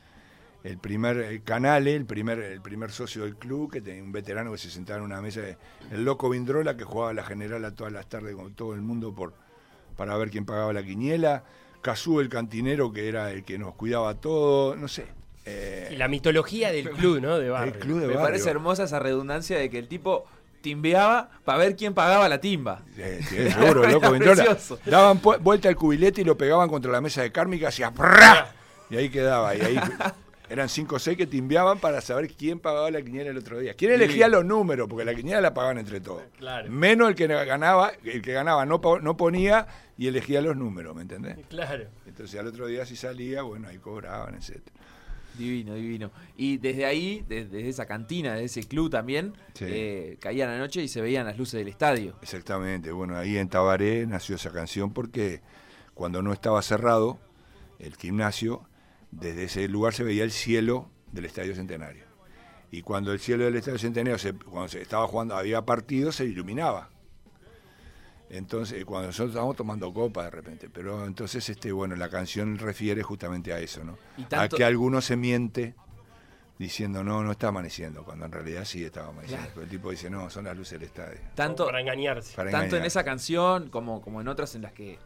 El 0.63 0.77
primer 0.77 1.41
Canale, 1.44 1.96
el 1.96 2.06
primer, 2.06 2.39
el 2.39 2.62
primer 2.62 2.91
socio 2.91 3.24
del 3.24 3.36
club, 3.36 3.72
que 3.72 3.82
tenía 3.82 4.03
un 4.03 4.12
veterano 4.12 4.51
que 4.51 4.60
se 4.60 4.70
sentaba 4.70 5.00
en 5.00 5.06
una 5.06 5.20
mesa, 5.22 5.41
de- 5.41 5.58
el 5.91 6.06
loco 6.06 6.30
Vindrola, 6.30 6.77
que 6.77 6.84
jugaba 6.84 7.13
la 7.13 7.24
general 7.24 7.65
a 7.65 7.72
todas 7.74 7.91
las 7.91 8.08
tardes 8.08 8.36
con 8.36 8.53
todo 8.53 8.74
el 8.75 8.82
mundo 8.82 9.13
por 9.13 9.34
para 9.98 10.15
ver 10.18 10.30
quién 10.30 10.46
pagaba 10.46 10.72
la 10.72 10.84
quiniela, 10.84 11.44
Cazú 11.82 12.20
el 12.22 12.30
cantinero 12.30 12.94
que 12.94 13.08
era 13.10 13.32
el 13.32 13.44
que 13.44 13.58
nos 13.58 13.74
cuidaba 13.75 14.13
todo, 14.15 14.75
no 14.75 14.88
sé. 14.88 15.06
eh, 15.46 15.89
Y 15.91 15.96
la 15.96 16.08
mitología 16.08 16.72
del 16.72 16.91
club, 16.91 17.20
¿no? 17.22 17.38
De 17.39 17.50
barrio. 17.50 17.74
el 17.74 17.80
club 17.80 18.00
de 18.00 18.08
Me 18.08 18.13
parece 18.15 18.50
hermosa 18.51 18.84
esa 18.84 19.00
redundancia 19.00 19.58
de 19.58 19.70
que 19.72 19.80
el 19.80 19.88
tipo 19.88 20.25
timbeaba 20.62 21.30
para 21.44 21.58
ver 21.58 21.75
quién 21.75 21.94
pagaba 21.94 22.30
la 22.30 22.39
timba. 22.39 22.82
Sí, 22.96 23.24
sí, 23.27 23.51
seguro, 23.51 23.88
loco. 23.88 24.12
Precioso. 24.12 24.80
Daban 24.86 25.20
vuelta 25.41 25.70
al 25.70 25.75
cubilete 25.75 26.22
y 26.22 26.24
lo 26.24 26.38
pegaban 26.38 26.70
contra 26.70 26.91
la 26.91 27.01
mesa 27.01 27.22
de 27.22 27.32
Cármica, 27.32 27.70
hacía. 27.70 27.91
Y 28.89 28.98
ahí 28.98 29.10
quedaba. 29.10 29.56
Y 29.56 29.62
ahí 29.62 29.80
eran 30.50 30.70
cinco 30.70 30.98
o 30.98 31.00
seis 31.00 31.18
que 31.18 31.27
timbeaban 31.27 31.80
para 31.80 32.01
saber 32.01 32.30
quién 32.30 32.60
pagaba 32.60 32.91
la 32.91 33.01
quiniela 33.01 33.30
el 33.30 33.38
otro 33.38 33.60
día. 33.60 33.74
¿Quién 33.74 33.91
elegía 33.91 34.27
los 34.27 34.46
números? 34.46 34.88
Porque 34.89 35.06
la 35.06 35.15
quiniela 35.15 35.41
la 35.41 35.53
pagaban 35.53 35.77
entre 35.77 36.01
todos. 36.01 36.24
Claro. 36.38 36.70
Menos 36.70 37.10
el 37.10 37.15
que 37.15 37.27
ganaba, 37.27 37.94
el 38.03 38.22
que 38.22 38.34
ganaba 38.34 38.65
no, 38.65 38.82
no 39.01 39.18
ponía 39.18 39.68
y 39.98 40.08
elegía 40.08 40.41
los 40.41 40.58
números, 40.58 40.96
¿me 40.96 41.03
entendés? 41.03 41.38
Claro. 41.48 41.86
Entonces 42.06 42.39
al 42.39 42.48
otro 42.48 42.68
día 42.68 42.86
si 42.86 42.96
salía, 42.96 43.44
bueno, 43.44 43.68
ahí 43.70 43.77
cobraban, 43.77 44.36
etcétera. 44.36 44.81
Divino, 45.38 45.74
divino. 45.76 46.12
Y 46.38 46.58
desde 46.58 46.86
ahí, 46.86 47.24
desde, 47.28 47.68
esa 47.70 47.86
cantina, 47.86 48.34
desde 48.34 48.46
ese 48.60 48.64
club 48.68 48.90
también, 48.90 49.34
Sí. 49.54 49.66
eh, 49.68 50.18
caía 50.20 50.46
la 50.46 50.58
noche 50.58 50.84
y 50.84 50.88
se 50.88 51.02
veían 51.02 51.26
las 51.26 51.38
luces 51.38 51.58
del 51.60 51.68
estadio. 51.70 52.16
Exactamente, 52.22 52.92
bueno, 52.92 53.18
ahí 53.18 53.38
en 53.38 53.48
Tabaré 53.50 54.06
nació 54.08 54.36
esa 54.36 54.52
canción 54.52 54.92
porque 54.94 55.42
cuando 55.94 56.22
no 56.22 56.34
estaba 56.34 56.62
cerrado 56.62 57.20
el 57.80 57.96
gimnasio, 57.96 58.68
desde 59.12 59.46
ese 59.46 59.68
lugar 59.68 59.94
se 59.94 60.04
veía 60.04 60.24
el 60.24 60.32
cielo 60.32 60.90
del 61.12 61.26
Estadio 61.26 61.56
Centenario. 61.56 62.06
Y 62.72 62.82
cuando 62.84 63.12
el 63.12 63.20
cielo 63.20 63.44
del 63.46 63.56
Estadio 63.56 63.80
Centenario, 63.80 64.18
se- 64.18 64.34
cuando 64.34 64.70
se 64.70 64.82
estaba 64.82 65.06
jugando, 65.08 65.36
había 65.36 65.62
partido, 65.66 66.12
se 66.12 66.26
iluminaba. 66.26 66.90
Entonces, 68.34 68.86
cuando 68.86 69.08
nosotros 69.08 69.32
estábamos 69.32 69.58
tomando 69.58 69.94
copa 69.94 70.24
de 70.24 70.30
repente, 70.30 70.70
pero 70.70 71.06
entonces, 71.06 71.50
este, 71.50 71.70
bueno, 71.74 71.98
la 71.98 72.10
canción 72.10 72.58
refiere 72.58 73.04
justamente 73.04 73.52
a 73.52 73.60
eso, 73.60 73.84
¿no? 73.84 73.98
A 74.32 74.48
que 74.48 74.64
alguno 74.64 75.02
se 75.02 75.18
miente 75.18 75.76
diciendo, 76.58 77.04
no, 77.04 77.24
no 77.24 77.32
está 77.32 77.50
amaneciendo, 77.50 78.06
cuando 78.06 78.26
en 78.26 78.32
realidad 78.32 78.64
sí 78.64 78.86
estaba 78.86 79.10
amaneciendo. 79.10 79.44
Claro. 79.48 79.54
Pero 79.56 79.64
el 79.66 79.70
tipo 79.70 79.92
dice, 79.92 80.10
no, 80.10 80.30
son 80.30 80.46
las 80.46 80.56
luces 80.56 80.80
del 80.80 80.84
estadio. 80.84 81.20
Tanto, 81.36 81.66
Para 81.66 81.82
engañarse. 81.82 82.34
Para 82.34 82.52
tanto 82.52 82.78
en 82.78 82.86
esa 82.86 83.04
canción 83.04 83.70
como, 83.70 84.02
como 84.02 84.22
en 84.22 84.30
otras 84.30 84.56
en 84.56 84.62
las 84.62 84.72
que 84.72 84.98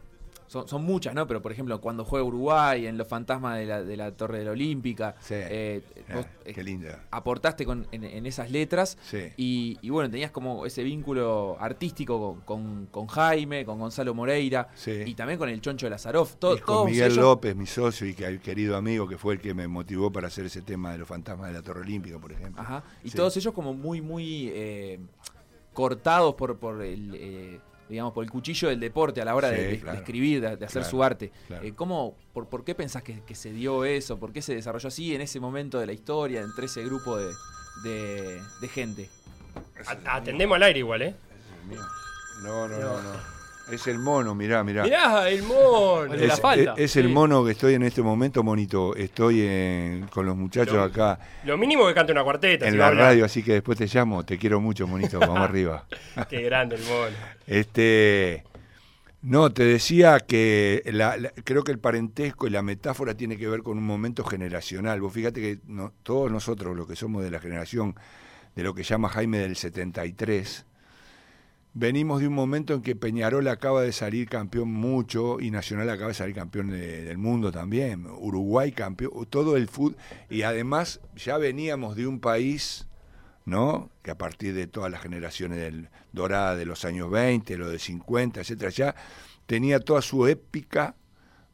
son, 0.46 0.68
son 0.68 0.84
muchas, 0.84 1.14
¿no? 1.14 1.26
Pero 1.26 1.42
por 1.42 1.52
ejemplo, 1.52 1.80
cuando 1.80 2.04
juega 2.04 2.24
Uruguay, 2.24 2.86
en 2.86 2.96
Los 2.98 3.08
Fantasmas 3.08 3.58
de 3.58 3.66
la, 3.66 3.82
de 3.82 3.96
la 3.96 4.12
Torre 4.12 4.38
de 4.38 4.44
la 4.44 4.50
Olímpica, 4.52 5.14
Sí. 5.20 5.34
eh, 5.36 5.82
Ah, 6.08 6.14
vos, 6.16 6.26
eh, 6.44 6.52
qué 6.54 6.62
linda. 6.62 7.04
aportaste 7.10 7.64
con, 7.66 7.86
en, 7.92 8.04
en 8.04 8.26
esas 8.26 8.50
letras 8.50 8.96
Sí. 9.02 9.30
y, 9.36 9.78
y 9.82 9.90
bueno, 9.90 10.10
tenías 10.10 10.30
como 10.30 10.64
ese 10.66 10.82
vínculo 10.84 11.56
artístico 11.58 12.18
con, 12.20 12.40
con- 12.42 12.86
con 12.86 13.06
Jaime, 13.08 13.64
con 13.64 13.78
Gonzalo 13.78 14.14
Moreira 14.14 14.68
Sí. 14.74 15.02
y 15.04 15.14
también 15.14 15.38
con 15.38 15.48
el 15.48 15.60
Choncho 15.60 15.86
de 15.86 15.90
Lazaroff. 15.90 16.36
To- 16.36 16.54
Y 16.56 16.58
con 16.60 16.66
todos 16.66 16.86
Miguel 16.86 17.12
ellos- 17.12 17.16
López, 17.24 17.56
mi 17.56 17.66
socio 17.66 18.06
y 18.06 18.14
que, 18.14 18.38
querido 18.40 18.76
amigo, 18.76 19.08
que 19.08 19.18
fue 19.18 19.34
el 19.34 19.40
que 19.40 19.52
me 19.54 19.66
motivó 19.68 20.12
para 20.12 20.28
hacer 20.28 20.46
ese 20.46 20.62
tema 20.62 20.92
de 20.92 20.98
los 20.98 21.08
fantasmas 21.08 21.48
de 21.48 21.54
la 21.54 21.62
Torre 21.62 21.80
Olímpica, 21.80 22.18
por 22.18 22.32
ejemplo. 22.32 22.62
Ajá. 22.62 22.84
Y 23.02 23.10
todos 23.10 23.36
ellos 23.36 23.52
como 23.52 23.74
muy, 23.74 24.00
muy 24.00 24.50
eh, 24.54 25.00
cortados 25.72 26.34
por, 26.34 26.56
por 26.58 26.82
el, 26.82 27.12
eh, 27.14 27.60
digamos, 27.88 28.12
por 28.12 28.24
el 28.24 28.30
cuchillo 28.30 28.68
del 28.68 28.80
deporte 28.80 29.20
a 29.20 29.24
la 29.24 29.34
hora 29.34 29.48
de, 29.50 29.56
Sí, 29.56 29.62
de- 29.62 29.68
de 29.72 29.80
claro. 29.80 29.98
escribir, 29.98 30.40
de, 30.40 30.56
de 30.56 30.64
hacer 30.64 30.82
Claro, 30.82 30.90
su 30.90 31.02
arte. 31.02 31.32
claro. 31.46 31.64
Eh, 31.64 31.72
¿cómo, 31.74 32.16
por, 32.32 32.48
por 32.48 32.64
qué 32.64 32.74
pensás 32.74 33.02
que, 33.02 33.20
que 33.24 33.34
se 33.34 33.52
dio 33.52 33.84
eso? 33.84 34.18
¿Por 34.18 34.32
qué 34.32 34.42
se 34.42 34.54
desarrolló 34.54 34.88
así 34.88 35.14
en 35.14 35.20
ese 35.20 35.38
momento 35.40 35.78
de 35.78 35.86
la 35.86 35.92
historia, 35.92 36.40
entre 36.42 36.66
ese 36.66 36.82
grupo 36.84 37.16
de, 37.16 37.32
de- 37.84 38.40
de 38.60 38.68
gente? 38.68 39.08
Atendemos 40.06 40.56
al 40.56 40.62
aire 40.64 40.78
igual, 40.80 41.02
¿eh? 41.02 41.14
No, 42.42 42.68
no, 42.68 42.78
no, 42.78 43.02
no. 43.02 43.35
Es 43.70 43.86
el 43.88 43.98
mono, 43.98 44.34
mirá, 44.34 44.62
mirá. 44.62 44.84
Mirá, 44.84 45.28
el 45.28 45.42
mono. 45.42 46.12
De 46.14 46.26
la 46.28 46.34
es, 46.34 46.40
falta. 46.40 46.74
es- 46.74 46.90
es 46.92 46.96
el 46.96 47.06
Sí. 47.08 47.12
mono 47.12 47.44
que 47.44 47.50
estoy 47.52 47.74
en 47.74 47.82
este 47.82 48.00
momento, 48.00 48.42
monito. 48.44 48.94
Estoy 48.94 49.40
en- 49.42 50.06
con 50.06 50.24
los 50.24 50.36
muchachos 50.36 50.74
Lo- 50.74 50.82
acá 50.84 51.18
Lo 51.44 51.58
mínimo 51.58 51.84
que 51.86 51.92
cante 51.94 52.12
una 52.12 52.22
cuarteta. 52.22 52.68
en 52.68 52.78
la 52.78 52.90
radio, 52.92 53.24
así 53.24 53.42
que 53.42 53.54
después 53.54 53.76
te 53.76 53.86
llamo. 53.86 54.24
Te 54.24 54.38
quiero 54.38 54.60
mucho, 54.60 54.86
monito. 54.86 55.18
Vamos 55.18 55.38
arriba. 55.50 55.84
Qué 56.30 56.42
grande 56.42 56.76
el 56.76 56.82
mono. 56.84 57.16
Este, 57.46 58.44
no, 59.22 59.50
te 59.52 59.64
decía 59.64 60.20
que 60.20 60.82
la- 60.86 61.16
la- 61.16 61.32
creo 61.42 61.64
que 61.64 61.72
el 61.72 61.78
parentesco 61.80 62.46
y 62.46 62.50
la 62.50 62.62
metáfora 62.62 63.14
tiene 63.14 63.36
que 63.36 63.48
ver 63.48 63.62
con 63.64 63.78
un 63.78 63.84
momento 63.84 64.22
generacional. 64.24 65.00
Vos 65.00 65.12
fíjate 65.12 65.40
que 65.40 65.58
no- 65.66 65.92
todos 66.04 66.30
nosotros, 66.30 66.76
los 66.76 66.86
que 66.86 66.94
somos 66.94 67.24
de 67.24 67.30
la 67.32 67.40
generación 67.40 67.96
de 68.54 68.62
lo 68.62 68.74
que 68.74 68.84
llama 68.84 69.08
Jaime 69.08 69.38
del 69.38 69.56
73, 69.56 70.64
venimos 71.78 72.20
de 72.22 72.26
un 72.26 72.32
momento 72.32 72.72
en 72.72 72.80
que 72.80 72.96
Peñarol 72.96 73.46
acaba 73.48 73.82
de 73.82 73.92
salir 73.92 74.30
campeón 74.30 74.72
mucho 74.72 75.38
y 75.40 75.50
Nacional 75.50 75.90
acaba 75.90 76.08
de 76.08 76.14
salir 76.14 76.34
campeón 76.34 76.70
de- 76.70 77.04
del 77.04 77.18
mundo 77.18 77.52
también. 77.52 78.06
Uruguay 78.06 78.72
campeón, 78.72 79.26
todo 79.28 79.58
el 79.58 79.68
fútbol. 79.68 79.98
Y 80.30 80.40
además 80.42 81.00
ya 81.14 81.36
veníamos 81.36 81.94
de 81.94 82.06
un 82.06 82.18
país 82.20 82.86
¿no? 83.44 83.90
Que 84.02 84.10
a 84.10 84.18
partir 84.18 84.54
de 84.54 84.66
todas 84.66 84.90
las 84.90 85.00
generaciones 85.02 85.58
del 85.58 85.88
dorada 86.12 86.56
de 86.56 86.64
los 86.64 86.84
años 86.84 87.08
20, 87.10 87.56
lo 87.56 87.68
de 87.70 87.78
50, 87.78 88.40
etcétera, 88.40 88.70
ya 88.70 88.96
tenía 89.46 89.78
toda 89.78 90.02
su 90.02 90.26
épica 90.26 90.96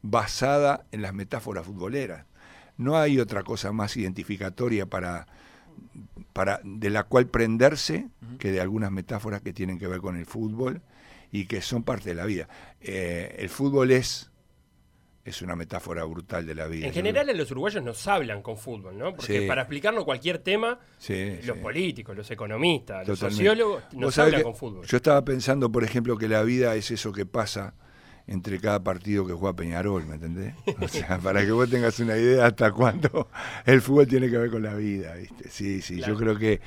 basada 0.01 0.85
en 0.91 1.03
las 1.03 1.13
metáforas 1.13 1.67
futboleras. 1.67 2.25
No 2.77 2.97
hay 2.97 3.19
otra 3.19 3.43
cosa 3.43 3.71
más 3.73 3.95
identificatoria 3.95 4.87
para, 4.87 5.27
para 6.33 6.59
de 6.63 6.89
la 6.89 7.03
cual 7.03 7.27
prenderse 7.27 8.07
que 8.39 8.51
de 8.51 8.59
algunas 8.61 8.91
metáforas 8.91 9.41
que 9.41 9.53
tienen 9.53 9.77
que 9.77 9.87
ver 9.87 9.99
con 10.01 10.17
el 10.17 10.25
fútbol 10.25 10.81
y 11.31 11.45
que 11.45 11.61
son 11.61 11.83
parte 11.83 12.09
de 12.09 12.15
la 12.15 12.25
vida. 12.25 12.47
Eh, 12.81 13.35
el 13.39 13.49
fútbol 13.49 13.91
es 13.91 14.29
es 15.25 15.41
una 15.41 15.55
metáfora 15.55 16.03
brutal 16.03 16.45
de 16.45 16.53
la 16.53 16.67
vida. 16.67 16.85
En 16.85 16.91
general, 16.93 17.25
los 17.37 17.49
uruguayos 17.49 17.81
nos 17.81 18.05
hablan 18.09 18.41
con 18.41 18.57
fútbol, 18.57 18.97
¿no? 18.97 19.15
Porque 19.15 19.39
Sí. 19.39 19.47
para 19.47 19.61
explicarnos 19.61 20.03
cualquier 20.03 20.39
tema, 20.39 20.79
Sí, 20.97 21.37
los 21.45 21.55
sí. 21.55 21.63
políticos, 21.63 22.13
los 22.17 22.29
economistas, 22.29 23.07
los 23.07 23.19
sociólogos 23.19 23.83
nos 23.93 24.17
hablan 24.17 24.43
con 24.43 24.53
fútbol. 24.53 24.85
Yo 24.85 24.97
estaba 24.97 25.23
pensando, 25.23 25.71
por 25.71 25.85
ejemplo, 25.85 26.17
que 26.17 26.27
la 26.27 26.43
vida 26.43 26.75
es 26.75 26.91
eso 26.91 27.13
que 27.13 27.25
pasa 27.25 27.73
entre 28.27 28.59
cada 28.59 28.83
partido 28.83 29.25
que 29.27 29.33
juega 29.33 29.55
Peñarol, 29.55 30.05
¿me 30.05 30.15
entendés? 30.15 30.53
O 30.81 30.87
sea, 30.87 31.17
para 31.19 31.43
que 31.45 31.51
vos 31.51 31.69
tengas 31.69 31.99
una 31.99 32.17
idea 32.17 32.45
hasta 32.47 32.71
cuándo 32.71 33.27
el 33.65 33.81
fútbol 33.81 34.07
tiene 34.07 34.29
que 34.29 34.37
ver 34.37 34.49
con 34.51 34.63
la 34.63 34.73
vida, 34.75 35.15
¿viste? 35.15 35.49
Sí, 35.49 35.81
sí, 35.81 35.97
Claro. 35.97 36.13
yo 36.13 36.19
creo 36.19 36.37
que 36.37 36.61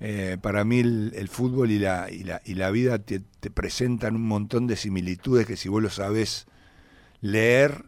eh, 0.00 0.38
para 0.40 0.64
mí 0.64 0.80
el, 0.80 1.12
el 1.14 1.28
fútbol 1.28 1.70
y 1.70 1.78
la, 1.78 2.08
y 2.10 2.24
la, 2.24 2.40
y 2.44 2.54
la 2.54 2.70
vida 2.70 2.98
te, 3.00 3.20
te 3.40 3.50
presentan 3.50 4.14
un 4.16 4.26
montón 4.26 4.66
de 4.66 4.76
similitudes 4.76 5.46
que 5.46 5.56
si 5.56 5.68
vos 5.68 5.82
lo 5.82 5.90
sabés 5.90 6.46
leer, 7.20 7.84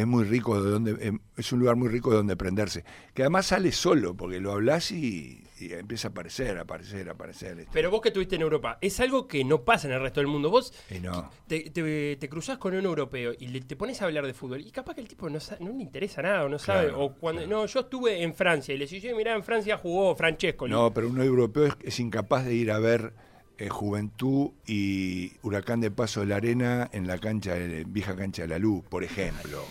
es 0.00 0.06
muy 0.06 0.24
rico 0.24 0.62
de 0.62 0.70
donde 0.70 0.90
em, 1.06 1.18
es 1.36 1.52
un 1.52 1.60
lugar 1.60 1.76
muy 1.76 1.88
rico 1.88 2.10
de 2.10 2.16
donde 2.18 2.36
prenderse 2.36 2.84
que 3.14 3.22
además 3.22 3.46
sale 3.46 3.72
solo 3.72 4.14
porque 4.14 4.40
lo 4.40 4.52
hablas 4.52 4.90
y, 4.92 5.42
y 5.58 5.72
empieza 5.72 6.08
a 6.08 6.10
aparecer 6.10 6.58
aparecer 6.58 7.08
aparecer 7.08 7.58
este, 7.60 7.70
Pero 7.72 7.90
vos 7.90 8.00
que 8.02 8.08
estuviste 8.08 8.36
en 8.36 8.42
Europa, 8.42 8.76
es 8.82 9.00
algo 9.00 9.26
que 9.26 9.42
no 9.44 9.62
pasa 9.64 9.88
en 9.88 9.94
el 9.94 10.00
resto 10.02 10.20
del 10.20 10.26
mundo. 10.26 10.50
Vos 10.50 10.74
no 11.02 11.30
te, 11.46 11.70
te- 11.70 12.16
te 12.16 12.28
cruzás 12.28 12.58
con 12.58 12.74
un 12.74 12.84
europeo 12.84 13.32
y 13.38 13.46
le- 13.48 13.60
te 13.62 13.74
pones 13.76 14.02
a 14.02 14.04
hablar 14.04 14.26
de 14.26 14.34
fútbol 14.34 14.60
y 14.60 14.70
capaz 14.70 14.94
que 14.94 15.00
el 15.00 15.08
tipo 15.08 15.30
no, 15.30 15.38
no 15.60 15.68
le 15.72 15.82
interesa 15.82 16.20
nada 16.20 16.44
o 16.44 16.48
no 16.50 16.58
sabe. 16.58 16.88
Claro, 16.88 17.00
o 17.04 17.14
cuando 17.14 17.42
claro. 17.42 17.56
no, 17.62 17.66
yo 17.66 17.80
estuve 17.80 18.22
en 18.22 18.34
Francia 18.34 18.74
y 18.74 18.78
le 18.78 18.86
decía, 18.86 19.14
mirá, 19.16 19.34
en 19.34 19.42
Francia 19.44 19.78
jugó 19.78 20.14
Francesco. 20.14 20.68
no 20.68 20.92
pero 20.92 21.08
un 21.08 21.20
europeo 21.22 21.66
es, 21.68 21.74
es 21.82 22.00
incapaz 22.00 22.44
de 22.44 22.54
ir 22.54 22.70
a 22.70 22.78
ver 22.78 23.14
eh, 23.58 23.70
Juventud 23.70 24.50
y 24.66 25.32
Huracán 25.42 25.80
de 25.80 25.90
Paso 25.90 26.20
de 26.20 26.26
la 26.26 26.36
Arena 26.36 26.90
en 26.92 27.06
la 27.06 27.16
cancha 27.16 27.54
de, 27.54 27.84
vieja 27.84 28.14
cancha 28.14 28.42
de 28.42 28.48
la 28.48 28.58
Luz 28.58 28.84
por 28.86 29.02
ejemplo 29.02 29.62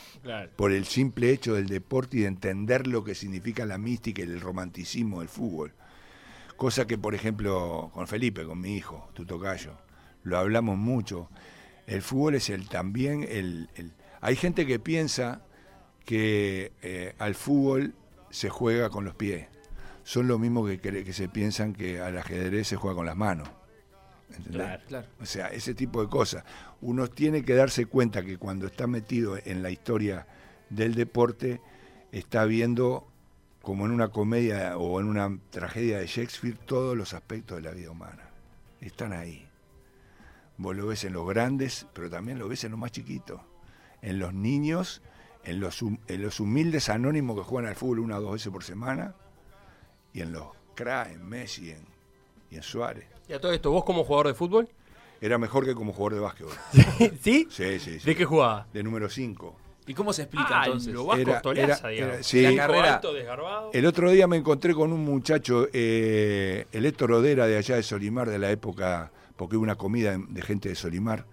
Por 0.55 0.72
el 0.72 0.86
simple 0.86 1.29
hecho 1.29 1.53
del 1.53 1.67
deporte 1.67 2.17
y 2.17 2.22
de 2.22 2.27
entender 2.27 2.88
lo 2.88 3.03
que 3.03 3.15
significa 3.15 3.65
la 3.65 3.77
mística 3.77 4.22
y 4.22 4.25
el 4.25 4.41
romanticismo 4.41 5.20
del 5.20 5.29
fútbol. 5.29 5.74
Cosa 6.55 6.88
que, 6.88 6.98
por 6.98 7.15
ejemplo, 7.15 7.91
con 7.94 8.08
Felipe, 8.08 8.46
con 8.46 8.60
mi 8.60 8.75
hijo, 8.75 9.10
tu 9.13 9.25
tocayo, 9.25 9.77
lo 10.24 10.38
hablamos 10.38 10.77
mucho. 10.77 11.29
El 11.86 12.01
fútbol 12.01 12.36
es 12.36 12.50
el 12.50 12.67
también 12.70 13.25
el, 13.29 13.70
hay 14.22 14.36
gente 14.36 14.65
que 14.65 14.79
piensa 14.79 15.41
que 16.05 16.72
eh, 16.82 17.13
al 17.20 17.36
fútbol 17.36 17.94
se 18.29 18.50
juega 18.50 18.89
con 18.89 19.05
los 19.05 19.15
pies. 19.15 19.48
Son 20.03 20.27
lo 20.27 20.39
mismo 20.39 20.65
que 20.65 21.13
se 21.13 21.29
piensan 21.29 21.74
que 21.74 22.00
al 22.00 22.17
ajedrez 22.17 22.67
se 22.67 22.75
juega 22.75 22.96
con 22.96 23.05
las 23.05 23.17
manos. 23.17 23.50
Claro. 24.51 24.84
Claro. 24.88 25.08
O 25.22 25.25
sea, 25.25 25.48
ese 25.48 25.74
tipo 25.74 26.01
de 26.01 26.10
cosas. 26.10 26.44
Uno 26.82 27.08
tiene 27.08 27.44
que 27.44 27.53
darse 27.55 27.86
cuenta 27.86 28.24
que 28.24 28.38
cuando 28.38 28.67
está 28.67 28.88
metido 28.88 29.38
en 29.44 29.62
la 29.63 29.70
historia 29.70 30.27
del 30.70 30.96
deporte, 30.96 31.62
está 32.12 32.46
viendo, 32.46 33.08
como 33.62 33.86
en 33.86 33.91
una 33.91 34.10
comedia 34.10 34.77
o 34.77 35.00
en 35.00 35.08
una 35.08 35.38
tragedia 35.51 36.00
de 36.00 36.08
Shakespeare, 36.08 36.58
todos 36.65 36.98
los 36.98 37.13
aspectos 37.13 37.58
de 37.58 37.63
la 37.63 37.72
vida 37.72 37.91
humana. 37.91 38.29
Están 38.82 39.13
ahí. 39.13 39.48
Vos 40.58 40.75
lo 40.75 40.88
ves 40.88 41.03
en 41.03 41.13
los 41.13 41.27
grandes, 41.27 41.86
pero 41.94 42.10
también 42.10 42.39
lo 42.39 42.48
ves 42.48 42.63
en 42.63 42.72
los 42.72 42.79
más 42.79 42.91
chiquitos. 42.91 43.41
En 44.01 44.20
los 44.20 44.34
niños, 44.34 45.01
en 45.44 45.60
los, 45.60 45.82
en 45.82 46.22
los 46.22 46.39
humildes 46.39 46.89
anónimos 46.89 47.38
que 47.38 47.44
juegan 47.44 47.70
al 47.70 47.75
fútbol 47.75 48.00
una 48.00 48.17
o 48.17 48.22
dos 48.22 48.34
veces 48.34 48.51
por 48.51 48.63
semana, 48.63 49.15
y 50.13 50.22
en 50.22 50.32
los 50.32 50.48
cra, 50.75 51.12
en 51.12 51.25
Messi 51.27 51.72
en- 51.72 51.95
y 52.50 52.56
en 52.56 52.64
Suárez. 52.64 53.06
Y 53.28 53.34
a 53.34 53.40
todo 53.42 53.52
esto, 53.54 53.72
vos 53.72 53.84
como 53.84 54.04
jugador 54.04 54.28
de 54.28 54.34
fútbol, 54.34 54.70
Era 55.22 55.38
mejor 55.38 55.66
que 55.66 55.74
como 55.74 55.94
jugador 55.94 56.14
de 56.16 56.20
básquetbol. 56.20 56.54
¿Sí? 57.22 57.48
Sí, 57.50 57.80
sí, 57.80 58.00
sí. 58.00 58.06
¿De 58.06 58.16
qué 58.16 58.25
jugaba? 58.25 58.68
De 58.74 58.84
número 58.84 59.10
5. 59.10 59.56
¿Y 59.88 59.94
cómo 59.94 60.12
se 60.14 60.24
explica 60.24 60.62
Ah, 60.62 60.66
entonces? 60.66 60.94
lo 60.94 61.16
Era- 61.16 61.42
Tolaza, 61.42 61.64
era- 61.88 61.90
digamos. 61.90 62.14
era- 62.16 62.24
sí. 62.24 62.42
La 62.42 62.52
Hijo 62.52 62.58
carrera- 62.58 62.94
alto, 62.96 63.14
desgarbado. 63.14 63.70
El 63.74 63.86
otro 63.86 64.12
día 64.12 64.28
me 64.28 64.36
encontré 64.38 64.74
con 64.74 64.92
un 64.92 65.06
muchacho, 65.06 65.68
eh, 65.74 66.66
el 66.72 66.86
Héctor 66.86 67.12
Odera 67.14 67.48
de 67.48 67.58
allá 67.58 67.75
de 67.75 67.84
Solimar, 67.84 68.30
de 68.30 68.40
la 68.40 68.52
época, 68.52 69.12
porque 69.38 69.56
hubo 69.56 69.64
una 69.64 69.75
comida 69.75 70.18
de 70.18 70.42
gente 70.42 70.70
de 70.70 70.75
Solimar, 70.75 71.25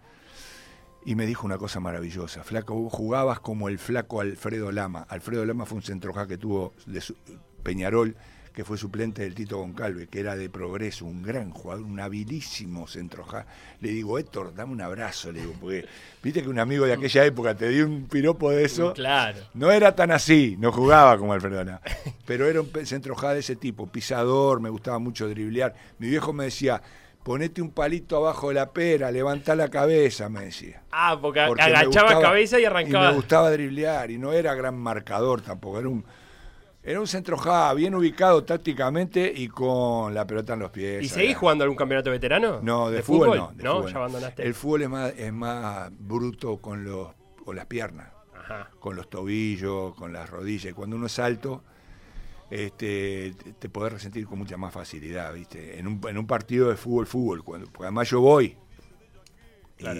y 1.04 1.14
me 1.16 1.26
dijo 1.26 1.44
una 1.46 1.58
cosa 1.58 1.80
maravillosa. 1.80 2.44
Flaco, 2.44 2.74
vos 2.74 2.92
jugabas 2.92 3.40
como 3.40 3.68
el 3.68 3.78
flaco 3.78 4.20
Alfredo 4.20 4.70
Lama. 4.70 5.06
Alfredo 5.08 5.44
Lama 5.44 5.66
fue 5.66 5.76
un 5.76 5.82
centroja 5.82 6.26
que 6.26 6.38
tuvo 6.38 6.72
de 6.86 7.00
su- 7.00 7.16
Peñarol, 7.62 8.16
que 8.52 8.64
fue 8.64 8.76
suplente 8.76 9.22
del 9.22 9.34
Tito 9.34 9.56
Goncalve, 9.58 10.08
que 10.08 10.20
era 10.20 10.36
de 10.36 10.50
progreso, 10.50 11.06
un 11.06 11.22
gran 11.22 11.50
jugador, 11.50 11.84
un 11.84 11.98
habilísimo 12.00 12.86
centroja. 12.86 13.46
Le 13.80 13.88
digo, 13.90 14.18
Héctor, 14.18 14.54
dame 14.54 14.72
un 14.72 14.80
abrazo, 14.82 15.32
le 15.32 15.40
digo, 15.40 15.54
porque 15.60 15.86
viste 16.22 16.42
que 16.42 16.48
un 16.48 16.58
amigo 16.58 16.84
de 16.84 16.92
aquella 16.92 17.24
época 17.24 17.54
te 17.56 17.68
dio 17.68 17.86
un 17.86 18.06
piropo 18.08 18.50
de 18.50 18.64
eso. 18.64 18.92
Claro. 18.92 19.38
No 19.54 19.70
era 19.70 19.94
tan 19.94 20.10
así, 20.10 20.56
no 20.58 20.70
jugaba 20.70 21.16
como 21.16 21.32
Alfredo 21.32 21.64
Lama, 21.64 21.80
pero 22.26 22.46
era 22.46 22.60
un 22.60 22.70
centrojada 22.84 23.34
de 23.34 23.40
ese 23.40 23.56
tipo, 23.56 23.86
pisador, 23.86 24.60
me 24.60 24.68
gustaba 24.68 24.98
mucho 24.98 25.28
driblear. 25.28 25.74
Mi 25.98 26.08
viejo 26.08 26.32
me 26.34 26.44
decía, 26.44 26.82
ponete 27.22 27.62
un 27.62 27.70
palito 27.70 28.16
abajo 28.18 28.48
de 28.48 28.54
la 28.54 28.70
pera, 28.72 29.10
levantá 29.10 29.54
la 29.54 29.68
cabeza, 29.68 30.28
me 30.28 30.44
decía. 30.44 30.82
Ah, 30.90 31.16
porque, 31.20 31.40
agachaba 31.40 31.84
gustaba- 31.86 32.20
cabeza 32.20 32.58
y 32.58 32.62
Y 32.62 32.64
arrancaba. 32.66 33.08
me 33.10 33.14
gustaba 33.16 33.50
driblear, 33.50 34.10
y 34.10 34.18
no 34.18 34.32
era 34.32 34.54
gran 34.54 34.76
marcador 34.76 35.40
tampoco, 35.40 35.78
era 35.78 35.88
un, 35.88 36.04
era 36.84 36.98
un 37.00 37.06
centrojada 37.06 37.72
bien 37.74 37.94
ubicado 37.94 38.44
tácticamente 38.44 39.32
y 39.34 39.48
con 39.48 40.12
la 40.14 40.26
pelota 40.26 40.54
en 40.54 40.60
los 40.60 40.70
pies. 40.70 41.02
¿Y 41.04 41.08
seguís 41.08 41.36
jugando 41.36 41.62
algún 41.64 41.76
campeonato 41.76 42.10
veterano? 42.10 42.60
No, 42.62 42.90
de, 42.90 43.02
fútbol, 43.02 43.38
no. 43.38 43.52
de 43.54 43.62
no, 43.62 43.76
fútbol 43.76 43.92
ya 43.92 43.98
abandonaste. 43.98 44.42
El 44.44 44.54
fútbol 44.54 44.82
es 44.82 44.88
más, 44.88 45.12
es 45.16 45.32
más 45.32 45.90
bruto 45.96 46.56
con, 46.60 46.84
los, 46.84 47.08
con 47.44 47.54
las 47.56 47.66
piernas 47.66 48.08
Ajá. 48.34 48.70
con 48.80 48.96
los 48.96 49.08
tobillos, 49.08 49.94
con 49.94 50.12
las 50.12 50.28
rodillas. 50.28 50.74
Cuando 50.74 50.96
uno 50.96 51.06
es 51.06 51.18
alto, 51.20 51.62
este, 52.50 53.32
te- 53.42 53.52
te 53.54 53.68
podés 53.68 53.92
resentir 53.92 54.26
con 54.26 54.38
mucha 54.38 54.56
más 54.56 54.72
facilidad, 54.74 55.32
¿viste? 55.32 55.78
En 55.78 55.86
un, 55.86 56.00
en 56.08 56.18
un 56.18 56.26
partido 56.26 56.68
de 56.68 56.76
fútbol, 56.76 57.06
fútbol, 57.06 57.44
cuando, 57.44 57.66
porque 57.68 57.84
además 57.84 58.10
yo 58.10 58.20
voy. 58.20 58.56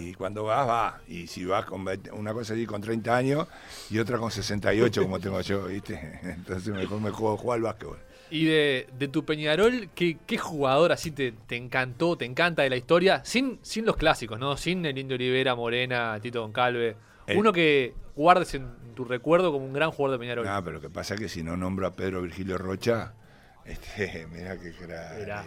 Y 0.03 0.15
cuando 0.15 0.45
vas, 0.45 0.69
va. 0.69 1.01
Y 1.09 1.27
si 1.27 1.45
vas 1.45 1.65
con 1.65 1.85
20 1.85 2.13
una 2.13 2.33
cosa 2.33 2.55
así 2.55 2.65
con 2.67 2.81
30 2.81 3.17
años 3.17 3.49
y 3.91 3.99
otra 3.99 4.19
con 4.19 4.31
68, 4.31 5.03
como 5.03 5.19
tengo 5.21 5.41
yo, 5.41 5.65
¿viste? 5.67 6.21
Entonces 6.23 6.73
mejor 6.75 7.01
me 7.01 7.11
juego 7.11 7.37
jugar 7.37 7.57
al 7.57 7.63
básquetbol. 7.63 7.99
Y 8.31 8.47
de, 8.47 8.89
de 8.99 9.09
tu 9.09 9.25
Peñarol, 9.27 9.91
¿qué, 9.95 10.17
qué 10.27 10.39
jugador 10.39 10.91
así 10.93 11.11
te, 11.11 11.33
te 11.47 11.57
encantó, 11.57 12.17
te 12.17 12.25
encanta 12.25 12.63
de 12.63 12.71
la 12.71 12.77
historia? 12.77 13.21
Sin, 13.27 13.59
sin 13.61 13.85
los 13.85 13.97
clásicos, 13.97 14.39
¿no? 14.39 14.57
Sin 14.57 14.87
el 14.87 14.97
Indio 14.97 15.17
Olivera, 15.17 15.55
Morena, 15.55 16.19
Tito 16.21 16.41
Goncalve. 16.41 16.97
El- 17.27 17.37
Uno 17.37 17.53
que 17.53 17.95
guardes 18.17 18.55
en 18.55 18.69
tu 18.95 19.05
recuerdo 19.05 19.53
como 19.53 19.67
un 19.67 19.73
gran 19.75 19.91
jugador 19.91 20.19
de 20.19 20.23
Peñarol. 20.23 20.47
No, 20.47 20.65
pero 20.65 20.77
lo 20.77 20.81
que 20.81 20.89
pasa 20.89 21.13
es 21.15 21.21
que 21.21 21.29
si 21.29 21.43
no 21.43 21.59
nombro 21.59 21.87
a 21.87 21.93
Pedro 21.93 22.23
Virgilio 22.23 22.57
Rocha, 22.57 23.13
este, 23.67 24.27
mirá 24.33 24.59
qué 24.59 24.73
crack. 24.73 25.19
Mirá. 25.19 25.45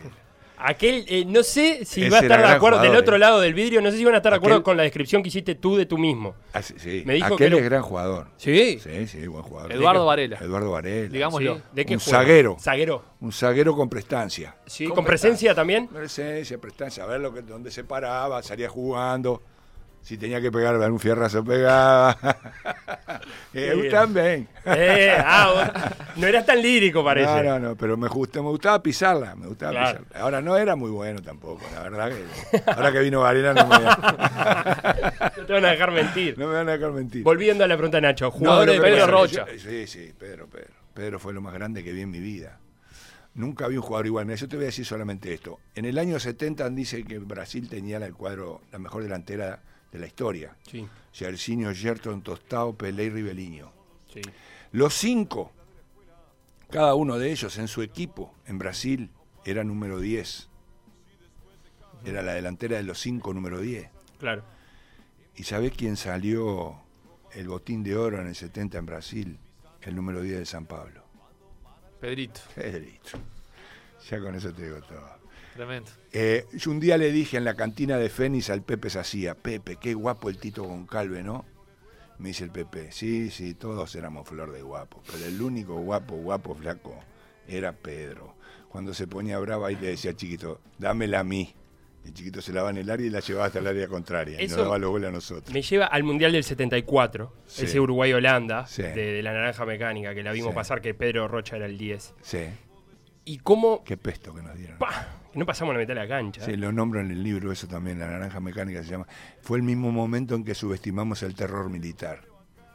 Aquel, 0.57 1.05
eh, 1.07 1.25
no 1.25 1.43
sé 1.43 1.85
si 1.85 2.01
Ese 2.01 2.09
va 2.09 2.17
a 2.19 2.21
estar 2.21 2.39
de 2.41 2.47
acuerdo, 2.47 2.81
del 2.81 2.95
otro 2.95 3.15
eh. 3.15 3.19
lado 3.19 3.39
del 3.41 3.53
vidrio, 3.53 3.81
no 3.81 3.91
sé 3.91 3.97
si 3.97 4.05
van 4.05 4.13
a 4.13 4.17
estar 4.17 4.31
de 4.31 4.38
acuerdo 4.38 4.57
Aquel- 4.57 4.63
con 4.63 4.77
la 4.77 4.83
descripción 4.83 5.21
que 5.21 5.29
hiciste 5.29 5.55
tú 5.55 5.75
de 5.75 5.85
tú 5.85 5.97
mismo. 5.97 6.35
Ah, 6.53 6.62
sí, 6.62 6.74
sí. 6.77 7.03
Me 7.05 7.15
dijo 7.15 7.27
Aquel 7.35 7.38
que 7.38 7.50
lo- 7.50 7.57
es 7.57 7.63
gran 7.65 7.81
jugador. 7.81 8.27
Sí. 8.38 8.79
Sí, 8.81 9.07
sí, 9.07 9.27
buen 9.27 9.43
jugador. 9.43 9.71
Eduardo 9.71 10.05
Varela. 10.05 10.38
Eduardo 10.41 10.71
Varela. 10.71 11.09
Digámoslo. 11.09 11.55
¿Sí? 11.55 11.62
¿De 11.74 11.85
qué 11.85 11.93
Un 11.95 12.00
zaguero. 12.00 12.57
Zaguero. 12.59 13.03
Un 13.21 13.31
zaguero 13.31 13.75
con 13.75 13.89
prestancia. 13.89 14.55
Sí, 14.65 14.85
Con 14.85 14.95
con, 14.95 15.05
presencia 15.05 15.53
también. 15.53 15.88
Presencia, 15.88 16.57
prestancia, 16.57 17.03
a 17.03 17.07
ver 17.07 17.19
lo 17.19 17.33
que, 17.33 17.41
dónde 17.41 17.71
se 17.71 17.83
paraba, 17.83 18.41
salía 18.43 18.69
jugando. 18.69 19.41
Si 20.06 20.20
tenía 20.20 20.39
que 20.39 20.52
pegar 20.52 20.76
algún 20.76 21.00
fierrazo, 21.00 21.44
pegaba. 21.44 22.15
eh, 23.56 23.88
también. 23.89 24.48
Eh, 24.63 25.18
ah, 25.18 25.91
no 26.15 26.28
eras 26.28 26.46
tan 26.46 26.62
lírico, 26.62 27.04
parece. 27.04 27.41
No, 27.41 27.44
no, 27.44 27.60
no, 27.70 27.76
pero 27.76 27.98
me, 27.98 28.08
gusta, 28.08 28.39
me 28.39 28.50
gustaba 28.50 28.84
pisarla, 28.84 29.34
me 29.34 29.48
gustaba 29.48 29.72
Claro. 29.72 30.00
pisarla. 30.04 30.22
Ahora 30.24 30.41
no 30.44 30.56
era 30.58 30.76
muy 30.76 30.91
bueno 30.91 31.24
tampoco, 31.24 31.63
la 31.74 31.82
verdad 31.82 32.12
que 32.12 32.62
ahora 32.72 32.91
que 32.91 33.00
vino 33.00 33.22
Varela 33.22 33.56
no 33.56 33.65
me, 33.65 33.78
No 35.41 35.46
te 35.48 35.54
van 35.54 35.65
a 35.65 35.72
dejar 35.72 35.91
mentir. 35.91 36.38
no 36.38 36.50
me 36.50 36.54
van 36.54 36.70
a 36.70 36.74
dejar 36.74 36.91
mentir. 36.91 37.24
Volviendo 37.24 37.63
a 37.63 37.68
la 37.68 37.76
pregunta 37.76 37.98
de 37.98 38.02
Nacho, 38.02 38.32
No, 38.41 38.63
lo 38.63 38.72
de 38.74 38.80
Pedro 38.80 39.08
Rocha. 39.08 39.48
yo- 39.52 39.58
sí, 39.60 39.88
sí, 39.88 40.13
Pedro, 40.15 40.46
Pedro. 40.48 40.70
Pedro 40.94 41.18
fue 41.20 41.34
lo 41.34 41.41
más 41.41 41.56
grande 41.56 41.84
que 41.84 41.91
vi 41.91 42.02
en 42.02 42.12
mi 42.12 42.20
vida. 42.20 42.60
Nunca 43.34 43.68
vi 43.68 43.76
un 43.78 43.82
jugador 43.82 44.06
igual. 44.06 44.28
Mira, 44.28 44.38
yo 44.38 44.48
te 44.48 44.56
voy 44.56 44.65
a 44.65 44.68
decir 44.68 44.86
solamente 44.86 45.34
esto. 45.34 45.60
En 45.74 45.86
el 45.86 45.98
año 45.98 46.20
70 46.20 46.70
dice 46.70 47.04
que 47.04 47.18
Brasil 47.18 47.68
tenía 47.68 47.98
el 47.98 48.13
cuadro, 48.13 48.62
la 48.72 48.78
mejor 48.78 49.02
delantera 49.02 49.62
de 49.95 50.01
la 50.01 50.08
historia. 50.08 50.55
Sí, 50.69 50.88
Jairzinho, 51.13 51.73
Gerton, 51.73 52.21
Tostao, 52.21 52.73
Pelé 52.73 53.05
y 53.05 53.10
Ribeliño. 53.10 53.71
sí. 54.13 54.21
Los 54.71 54.93
cinco, 54.93 55.53
cada 56.69 56.95
uno 56.95 57.17
de 57.17 57.31
ellos 57.31 57.58
en 57.58 57.69
su 57.69 57.81
equipo 57.81 58.34
en 58.45 58.58
Brasil 58.58 59.10
era 59.45 59.63
número 59.63 59.99
10. 59.99 60.49
Era 62.03 62.21
la 62.21 62.34
delantera 62.34 62.75
de 62.75 62.84
los 62.84 62.99
cinco 62.99 63.34
número 63.34 63.62
10. 63.62 63.89
Claro. 64.19 64.43
¿Y 65.38 65.43
sabés 65.43 65.71
quién 65.71 65.95
salió 65.95 66.75
el 67.31 67.47
botín 67.47 67.84
de 67.84 67.95
oro 67.95 68.19
en 68.19 68.27
el 68.27 68.36
70 68.36 68.77
en 68.77 68.86
Brasil? 68.86 69.39
El 69.81 69.95
número 69.95 70.21
10 70.21 70.39
de 70.39 70.45
San 70.45 70.65
Pablo. 70.65 71.03
Pedrito. 72.01 72.41
Pedrito. 72.53 73.17
Ya 74.10 74.19
con 74.19 74.36
eso 74.36 74.53
te 74.53 74.65
digo 74.65 74.81
todo. 74.81 75.10
Tremendo. 75.56 75.89
Eh, 76.12 76.46
yo 76.54 76.70
un 76.72 76.80
día 76.80 76.98
le 76.98 77.12
dije 77.12 77.38
en 77.38 77.46
la 77.46 77.56
cantina 77.56 77.98
de 77.98 78.10
Fénix 78.10 78.50
al 78.50 78.62
Pepe 78.62 78.89
Sacía, 78.89 79.36
Pepe, 79.36 79.78
qué 79.78 79.94
guapo 79.94 80.30
el 80.30 80.38
Tito 80.38 80.63
Goncalve, 80.63 81.24
¿no? 81.24 81.46
Me 82.20 82.30
dice 82.30 82.44
el 82.44 82.52
Pepe, 82.52 82.91
sí, 82.91 83.30
sí, 83.30 83.54
todos 83.56 83.96
éramos 83.96 84.28
flor 84.28 84.52
de 84.52 84.62
guapo, 84.62 85.02
pero 85.12 85.26
el 85.26 85.41
único 85.41 85.76
guapo, 85.76 86.15
guapo, 86.15 86.56
flaco, 86.56 86.98
era 87.48 87.72
Pedro. 87.74 88.36
Cuando 88.70 88.94
se 88.94 89.08
ponía 89.08 89.39
brava 89.39 89.72
y 89.72 89.76
le 89.78 89.88
decía 89.88 90.12
al 90.12 90.18
chiquito, 90.18 90.60
dámela 90.78 91.22
a 91.22 91.24
mí. 91.24 91.54
El 92.06 92.13
chiquito 92.13 92.41
se 92.41 92.54
la 92.54 92.62
va 92.62 92.70
en 92.70 92.78
el 92.78 92.89
área 92.89 93.08
y 93.08 93.10
la 93.10 93.20
llevaba 93.20 93.46
hasta 93.48 93.60
el 93.60 93.68
área 93.68 93.88
contraria. 93.88 94.41
y 94.41 94.48
nos 94.48 94.58
daba 94.58 94.78
los 94.78 94.91
goles 94.91 95.10
a 95.10 95.12
nosotros. 95.12 95.52
Me 95.54 95.62
lleva 95.62 95.86
al 95.88 96.04
Mundial 96.04 96.34
del 96.34 96.44
74, 96.44 97.34
Sí. 97.48 97.65
ese 97.65 97.80
Uruguay-Holanda, 97.80 98.68
Sí. 98.68 98.84
de, 98.84 98.94
de 98.94 99.24
la 99.24 99.34
naranja 99.34 99.65
mecánica, 99.65 100.13
que 100.13 100.22
la 100.22 100.32
vimos 100.32 100.52
Sí. 100.52 100.56
pasar, 100.56 100.82
que 100.82 100.94
Pedro 100.94 101.28
Rocha 101.28 101.56
era 101.56 101.65
el 101.65 101.78
10. 101.78 102.13
Sí, 102.22 102.39
Y 103.26 103.39
cómo... 103.39 103.84
qué 103.84 103.98
pesto 103.98 104.34
que 104.36 104.41
nos 104.44 104.56
dieron. 104.56 104.78
¡pah! 104.78 105.08
No 105.36 105.45
pasamos 105.45 105.74
la 105.74 105.80
mitad 105.82 105.93
de 105.93 106.00
la 106.02 106.08
cancha. 106.08 106.41
Sí, 106.43 106.56
lo 106.56 106.71
nombro 106.71 107.02
en 107.02 107.12
el 107.12 107.21
libro, 107.21 107.52
eso 107.52 107.67
también, 107.67 108.00
La 108.00 108.08
Naranja 108.08 108.39
Mecánica 108.39 108.82
se 108.84 108.89
llama. 108.89 109.06
Fue 109.41 109.58
el 109.58 109.63
mismo 109.63 109.91
momento 109.91 110.34
en 110.36 110.43
que 110.43 110.56
subestimamos 110.56 111.21
el 111.24 111.36
terror 111.36 111.69
militar. 111.69 112.21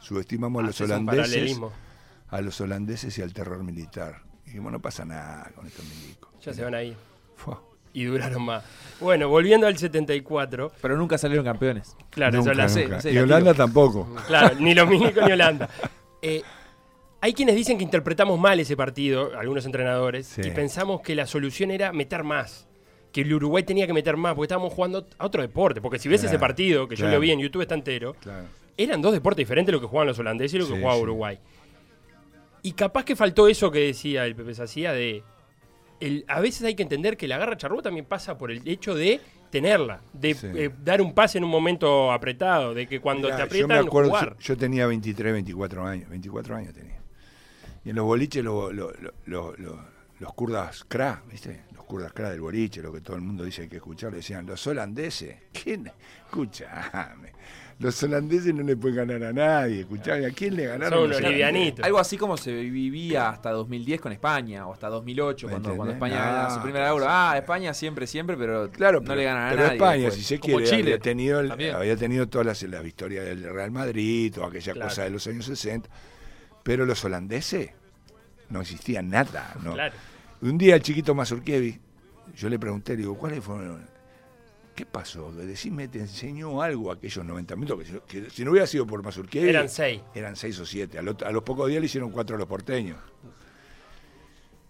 Subestimamos 0.01 0.63
a 0.63 0.67
los 0.67 0.81
holandeses, 0.81 1.59
a 2.29 2.41
los 2.41 2.61
holandeses 2.61 3.17
y 3.19 3.23
al 3.23 3.33
terror 3.33 3.63
militar. 3.65 4.23
Y 4.45 4.51
dijimos, 4.51 4.73
no 4.73 4.81
pasa 4.81 5.05
nada 5.05 5.51
con 5.55 5.67
estos 5.67 5.85
milicos. 5.87 6.31
Ya 6.43 6.53
se 6.55 6.63
van 6.65 6.75
ahí. 6.75 6.97
Fua. 7.37 7.63
Y 7.93 8.05
duraron 8.05 8.45
más. 8.45 8.63
Bueno, 9.01 9.29
volviendo 9.29 9.67
al 9.67 9.77
74. 9.77 10.73
Pero 10.81 10.97
nunca 10.97 11.19
salieron 11.19 11.45
campeones. 11.45 11.97
Claro, 12.11 12.39
Nunca, 12.39 12.53
eso 12.53 12.61
la 12.61 12.69
sé. 12.69 12.83
nunca. 12.83 12.97
no 12.97 13.03
sé, 13.03 13.11
y 13.11 13.15
la 13.15 13.23
Holanda 13.23 13.55
tampoco. 13.55 14.15
Claro, 14.27 14.55
ni 14.61 14.75
los 14.75 14.89
milicos 14.89 15.25
ni 15.27 15.33
Holanda. 15.33 15.69
Eh, 16.23 16.43
hay 17.21 17.33
quienes 17.35 17.55
dicen 17.57 17.77
que 17.79 17.85
interpretamos 17.85 18.39
mal 18.39 18.59
ese 18.61 18.77
partido, 18.77 19.33
algunos 19.39 19.67
entrenadores, 19.67 20.27
Sí. 20.27 20.43
y 20.45 20.51
pensamos 20.51 21.01
que 21.03 21.15
la 21.15 21.27
solución 21.27 21.71
era 21.71 21.93
meter 21.93 22.25
más. 22.25 22.67
Que 23.13 23.23
el 23.23 23.35
Uruguay 23.35 23.65
tenía 23.65 23.87
que 23.87 23.93
meter 23.93 24.17
más, 24.17 24.35
porque 24.35 24.45
estábamos 24.47 24.73
jugando 24.73 25.07
a 25.19 25.27
otro 25.27 25.43
deporte. 25.43 25.81
Porque 25.81 25.99
si 25.99 26.09
ves 26.09 26.21
Claro, 26.21 26.35
ese 26.35 26.39
partido, 26.41 26.87
que 26.89 26.95
yo 26.97 27.09
lo 27.09 27.19
vi 27.19 27.33
en 27.33 27.41
YouTube 27.41 27.63
está 27.63 27.75
entero, 27.75 28.15
Claro. 28.21 28.45
eran 28.77 29.03
dos 29.03 29.13
deportes 29.13 29.39
diferentes 29.39 29.73
lo 29.73 29.81
que 29.81 29.87
jugaban 29.87 30.07
los 30.09 30.19
holandeses 30.19 30.55
y 30.55 30.59
lo 30.59 30.67
que 30.67 30.73
Sí, 30.75 30.79
jugaba 30.79 30.97
sí. 30.97 31.03
Uruguay. 31.03 31.39
Y 32.63 32.73
capaz 32.73 33.05
que 33.05 33.17
faltó 33.17 33.49
eso 33.49 33.71
que 33.71 33.81
decía 33.81 34.27
el 34.27 34.35
Pepe 34.37 34.55
Sacía 34.55 34.93
de... 34.93 35.23
El, 35.99 36.25
a 36.29 36.41
veces 36.41 36.63
hay 36.63 36.75
que 36.75 36.83
entender 36.83 37.17
que 37.19 37.29
la 37.29 37.37
garra 37.37 37.57
charrúa 37.59 37.83
también 37.83 38.07
pasa 38.07 38.39
por 38.39 38.51
el 38.51 38.67
hecho 38.67 38.95
de 38.95 39.21
tenerla, 39.51 40.01
de 40.15 40.33
Sí. 40.35 40.47
eh, 40.55 40.71
dar 40.83 41.03
un 41.03 41.13
pase 41.13 41.37
en 41.39 41.45
un 41.45 41.51
momento 41.51 42.11
apretado, 42.13 42.73
de 42.73 42.87
que 42.87 43.01
cuando 43.01 43.29
Mirá, 43.29 43.37
te 43.37 43.43
yo 43.59 43.67
me 43.67 43.75
aprietan, 43.75 43.87
acuerdo, 43.89 44.09
jugar. 44.11 44.37
yo, 44.39 44.55
yo 44.55 44.57
tenía 44.57 44.87
23, 44.87 45.33
24 45.35 45.85
años. 45.87 46.09
24 46.09 46.57
años 46.57 46.73
tenía. 46.73 47.01
Y 47.85 47.91
en 47.91 47.97
los 47.97 48.05
boliches 48.05 48.45
lo- 48.45 48.73
lo- 48.73 48.93
lo- 49.01 49.13
lo- 49.27 49.57
lo- 49.57 49.85
los 50.19 50.35
kurdas 50.35 50.85
kra, 50.87 51.23
¿viste? 51.31 51.63
Los 51.75 51.85
kurdas 51.85 52.13
kra 52.13 52.31
del 52.31 52.41
boliche, 52.43 52.83
lo 52.83 52.93
que 52.93 53.01
todo 53.01 53.17
el 53.17 53.23
mundo 53.23 53.45
dice 53.45 53.59
que 53.59 53.63
hay 53.63 53.69
que 53.71 53.77
escuchar, 53.77 54.13
decían, 54.13 54.45
los 54.47 54.67
holandeses, 54.67 55.37
¿quién? 55.65 55.91
Escuchame. 56.27 57.33
Los 57.79 58.03
holandeses 58.03 58.55
no 58.55 58.63
le 58.63 58.77
pueden 58.77 58.97
ganar 59.09 59.25
a 59.25 59.33
nadie, 59.33 59.81
escuchame, 59.81 60.27
¿a 60.27 60.31
quién 60.33 60.55
le 60.55 60.67
ganaron? 60.67 61.01
Son 61.01 61.09
los 61.11 61.23
livianitos. 61.23 61.83
Algo 61.83 61.99
así 61.99 62.19
como 62.19 62.37
se 62.37 62.53
vivía 62.55 63.31
hasta 63.31 63.51
2010 63.53 63.99
con 64.03 64.13
España, 64.13 64.67
o 64.67 64.75
hasta 64.75 64.89
2008, 64.91 65.47
¿Me 65.47 65.53
cuando, 65.53 65.75
cuando? 65.77 65.95
España 65.95 66.17
ganaba 66.17 66.51
su 66.51 66.57
No, 66.59 66.63
primera 66.65 66.89
euro. 66.91 67.07
Ah, 67.09 67.33
España 67.39 67.73
siempre, 67.73 68.07
siempre, 68.07 68.37
pero 68.37 68.71
Claro, 68.71 69.01
no 69.01 69.07
pero, 69.07 69.17
le 69.17 69.25
ganan 69.25 69.47
a 69.47 69.51
pero 69.53 69.63
nadie. 69.63 69.75
España, 69.77 69.95
después. 70.05 70.15
si 70.17 70.25
se 70.25 70.39
quiere, 70.39 70.65
Chile, 70.67 70.83
había 70.83 70.99
tenido, 70.99 71.41
el- 71.41 71.51
había 71.75 71.97
tenido 71.97 72.29
todas 72.29 72.47
las, 72.47 72.63
la 72.65 72.87
historia 72.87 73.23
del 73.23 73.45
Real 73.45 73.71
Madrid 73.71 74.37
o 74.39 74.45
aquella 74.45 74.75
Claro. 74.75 74.89
cosa 74.91 75.05
de 75.05 75.11
los 75.11 75.27
años 75.27 75.47
60, 75.47 75.89
pero 76.63 76.87
los 76.87 77.05
holandeses 77.05 77.71
no 78.49 78.61
existía 78.61 79.03
nada. 79.03 79.55
¿no? 79.63 79.75
Claro. 79.75 79.95
Un 80.43 80.59
día 80.59 80.75
el 80.77 80.83
chiquito 80.83 81.15
Mazurkiewicz, 81.15 81.79
yo 82.37 82.49
le 82.49 82.59
pregunté, 82.59 82.93
le 82.93 82.99
digo, 82.99 83.17
¿cuáles 83.17 83.43
fueron? 83.45 83.89
¿qué 84.75 84.87
pasó? 84.87 85.31
Decime, 85.33 85.89
te 85.89 85.99
enseñó 85.99 86.63
algo 86.63 86.91
aquellos 86.91 87.23
90 87.25 87.55
minutos, 87.57 87.79
que, 87.81 87.85
si- 87.85 88.01
que 88.25 88.31
si 88.31 88.45
no 88.45 88.53
hubiera 88.53 88.67
sido 88.67 88.87
por 88.87 89.03
Mazurkiewicz... 89.03 89.51
Eran 89.51 89.69
seis. 89.69 90.01
Eran 90.15 90.37
seis 90.37 90.59
o 90.59 90.65
siete. 90.65 90.99
A, 90.99 91.03
lo- 91.03 91.17
a 91.25 91.31
los 91.33 91.43
pocos 91.43 91.69
días 91.69 91.81
le 91.81 91.87
hicieron 91.87 92.11
cuatro 92.11 92.37
a 92.37 92.39
los 92.39 92.49
porteños. 92.49 92.97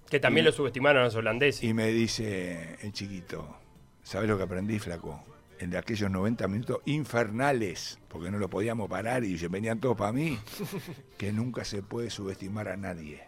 Que 0.09 0.19
también 0.19 0.45
lo 0.47 0.51
subestimaron 0.53 1.03
a 1.03 1.05
los 1.05 1.15
holandeses. 1.15 1.63
Y 1.63 1.73
me 1.73 1.87
dice 1.89 2.77
el 2.83 2.93
chiquito, 2.93 3.57
¿sabes 4.03 4.29
lo 4.29 4.37
que 4.37 4.43
aprendí, 4.43 4.81
flaco? 4.81 5.23
En 5.61 5.69
de 5.69 5.77
aquellos 5.77 6.11
90 6.11 6.49
minutos 6.49 6.79
infernales, 6.87 7.99
porque 8.09 8.31
no 8.31 8.39
lo 8.39 8.49
podíamos 8.49 8.89
parar 8.89 9.25
y 9.25 9.37
venían 9.47 9.79
todos 9.79 9.95
para 9.95 10.11
mí, 10.11 10.39
que 11.19 11.33
nunca 11.33 11.65
se 11.67 11.83
puede 11.83 12.09
subestimar 12.09 12.69
a 12.69 12.79
nadie. 12.79 13.23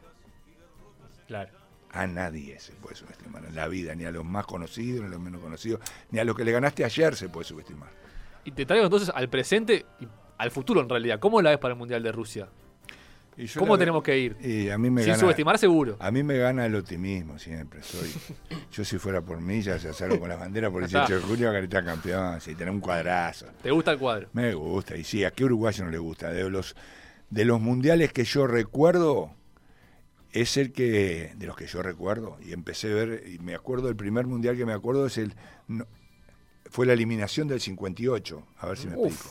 Claro. 1.26 1.50
A 1.90 2.06
nadie 2.06 2.58
se 2.58 2.72
puede 2.72 2.96
subestimar 2.96 3.44
en 3.44 3.54
la 3.54 3.68
vida, 3.68 3.94
ni 3.94 4.06
a 4.06 4.10
los 4.10 4.24
más 4.24 4.46
conocidos, 4.46 5.02
ni 5.02 5.08
a 5.08 5.10
los 5.10 5.20
menos 5.20 5.42
conocidos, 5.42 5.80
ni 6.10 6.20
a 6.20 6.24
los 6.24 6.34
que 6.34 6.44
le 6.44 6.52
ganaste 6.52 6.86
ayer 6.86 7.14
se 7.14 7.28
puede 7.28 7.44
subestimar. 7.44 7.90
Y 8.44 8.52
te 8.52 8.64
traigo 8.64 8.86
entonces 8.86 9.12
al 9.14 9.28
presente 9.28 9.84
y 10.00 10.08
al 10.38 10.50
futuro 10.50 10.80
en 10.80 10.88
realidad. 10.88 11.20
¿Cómo 11.20 11.42
la 11.42 11.50
ves 11.50 11.58
para 11.58 11.74
el 11.74 11.78
Mundial 11.78 12.02
de 12.02 12.12
Rusia? 12.12 12.48
Y 13.36 13.46
yo 13.46 13.60
¿Cómo 13.60 13.78
tenemos 13.78 14.02
que 14.02 14.18
ir? 14.18 14.36
Y 14.42 14.68
a 14.68 14.76
mí 14.76 14.90
me 14.90 15.02
Sin 15.02 15.12
gana- 15.12 15.20
subestimar 15.20 15.58
seguro. 15.58 15.96
A 16.00 16.10
mí 16.10 16.22
me 16.22 16.36
gana 16.36 16.66
el 16.66 16.74
optimismo 16.74 17.38
siempre. 17.38 17.82
Soy, 17.82 18.10
yo 18.72 18.84
si 18.84 18.98
fuera 18.98 19.22
por 19.22 19.40
mí, 19.40 19.62
ya 19.62 19.78
se 19.78 19.92
salgo 19.94 20.20
con 20.20 20.28
la 20.28 20.36
bandera 20.36 20.70
por 20.70 20.82
el 20.82 20.88
Ya 20.88 21.00
18 21.06 21.20
de 21.20 21.32
junio 21.32 21.48
a 21.48 21.52
gritar 21.52 21.84
campeón, 21.84 22.40
si 22.40 22.54
tener 22.54 22.72
un 22.72 22.80
cuadrazo. 22.80 23.46
¿Te 23.62 23.70
gusta 23.70 23.92
el 23.92 23.98
cuadro? 23.98 24.28
Me 24.34 24.52
gusta, 24.54 24.96
y 24.96 25.04
sí, 25.04 25.24
¿a 25.24 25.30
qué 25.30 25.44
uruguayo 25.44 25.84
no 25.84 25.90
le 25.90 25.98
gusta? 25.98 26.30
De 26.30 26.48
los, 26.50 26.76
de 27.30 27.44
los 27.46 27.58
mundiales 27.60 28.12
que 28.12 28.24
yo 28.24 28.46
recuerdo, 28.46 29.30
es 30.32 30.58
el 30.58 30.72
que, 30.72 31.32
de 31.36 31.46
los 31.46 31.56
que 31.56 31.66
yo 31.66 31.82
recuerdo, 31.82 32.36
y 32.44 32.52
empecé 32.52 32.92
a 32.92 32.94
ver, 32.94 33.24
y 33.26 33.38
me 33.38 33.54
acuerdo, 33.54 33.88
el 33.88 33.96
primer 33.96 34.26
mundial 34.26 34.56
que 34.58 34.66
me 34.66 34.72
acuerdo 34.74 35.06
es 35.06 35.16
el, 35.16 35.34
no, 35.68 35.86
fue 36.70 36.84
la 36.84 36.92
eliminación 36.92 37.48
del 37.48 37.60
58, 37.60 38.42
a 38.58 38.66
ver 38.66 38.76
si 38.78 38.88
me 38.88 38.94
explico. 38.94 39.30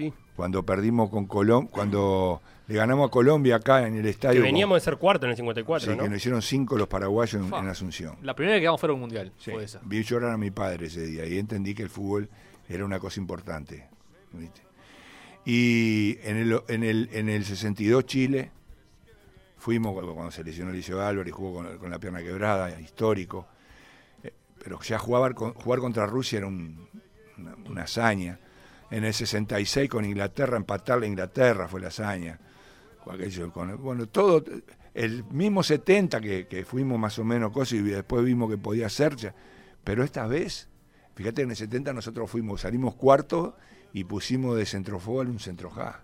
Sí. 0.00 0.12
Cuando 0.36 0.64
perdimos 0.64 1.10
con 1.10 1.26
Colombia, 1.26 1.70
cuando 1.72 2.40
le 2.66 2.74
ganamos 2.76 3.08
a 3.08 3.10
Colombia 3.10 3.56
acá 3.56 3.86
en 3.86 3.96
el 3.96 4.02
Que 4.02 4.10
estadio. 4.10 4.42
veníamos 4.42 4.76
de 4.76 4.80
ser 4.80 4.96
cuarto 4.96 5.26
en 5.26 5.30
el 5.30 5.36
54, 5.36 5.90
sí, 5.92 5.96
¿no? 5.96 6.02
que 6.04 6.08
nos 6.08 6.16
hicieron 6.18 6.40
cinco 6.42 6.76
los 6.78 6.88
paraguayos 6.88 7.34
en, 7.34 7.52
Asunción. 7.68 8.16
La 8.22 8.34
primera 8.34 8.54
vez 8.54 8.60
que 8.60 8.62
quedamos 8.62 8.80
fuera 8.80 8.94
un 8.94 9.00
mundial 9.00 9.32
Sí, 9.38 9.50
fue 9.50 9.64
esa. 9.64 9.80
Vi 9.84 10.02
llorar 10.02 10.30
a 10.30 10.36
mi 10.38 10.50
padre 10.50 10.86
ese 10.86 11.04
día 11.04 11.26
y 11.26 11.38
entendí 11.38 11.74
que 11.74 11.82
el 11.82 11.90
fútbol 11.90 12.28
era 12.68 12.84
una 12.84 12.98
cosa 12.98 13.20
importante. 13.20 13.86
¿viste? 14.32 14.62
Y 15.44 16.18
en 16.22 16.36
el, 16.36 16.60
en, 16.68 16.84
el, 16.84 17.08
en 17.12 17.28
el 17.28 17.44
62 17.44 18.06
Chile, 18.06 18.50
fuimos 19.58 19.92
cuando 19.92 20.14
cuando 20.14 20.30
se 20.30 20.44
lesionó 20.44 20.70
Eliseo 20.70 21.00
Álvarez, 21.02 21.32
jugó 21.34 21.54
con, 21.62 21.78
con 21.78 21.90
la 21.90 21.98
pierna 21.98 22.20
quebrada, 22.20 22.78
histórico. 22.80 23.46
Eh, 24.22 24.32
Pero 24.62 24.80
ya 24.80 24.98
jugar, 24.98 25.34
con- 25.34 25.54
jugar 25.54 25.80
contra 25.80 26.06
Rusia 26.06 26.38
era 26.38 26.46
un- 26.46 26.88
una, 27.38 27.54
una 27.68 27.82
hazaña. 27.82 28.38
En 28.90 29.04
el 29.04 29.14
66 29.14 29.88
con 29.88 30.04
Inglaterra, 30.04 30.56
empatarle 30.56 31.06
a 31.06 31.08
Inglaterra 31.08 31.68
fue 31.68 31.80
la 31.80 31.88
hazaña. 31.88 32.38
Bueno, 33.78 34.06
todo, 34.08 34.44
el 34.94 35.24
mismo 35.24 35.62
70 35.62 36.20
que, 36.20 36.46
que 36.46 36.64
fuimos 36.64 36.98
más 36.98 37.18
o 37.18 37.24
menos 37.24 37.52
cosas 37.52 37.74
y 37.74 37.82
después 37.82 38.24
vimos 38.24 38.50
que 38.50 38.58
podía 38.58 38.88
ser, 38.88 39.16
ya, 39.16 39.34
pero 39.84 40.04
esta 40.04 40.26
vez, 40.26 40.68
fíjate 41.14 41.42
en 41.42 41.50
el 41.50 41.56
70 41.56 41.92
nosotros 41.92 42.30
fuimos, 42.30 42.62
salimos 42.62 42.94
cuarto 42.94 43.56
y 43.92 44.04
pusimos 44.04 44.56
de 44.56 44.66
centrofútbol 44.66 45.28
un 45.28 45.38
centrojá. 45.38 46.02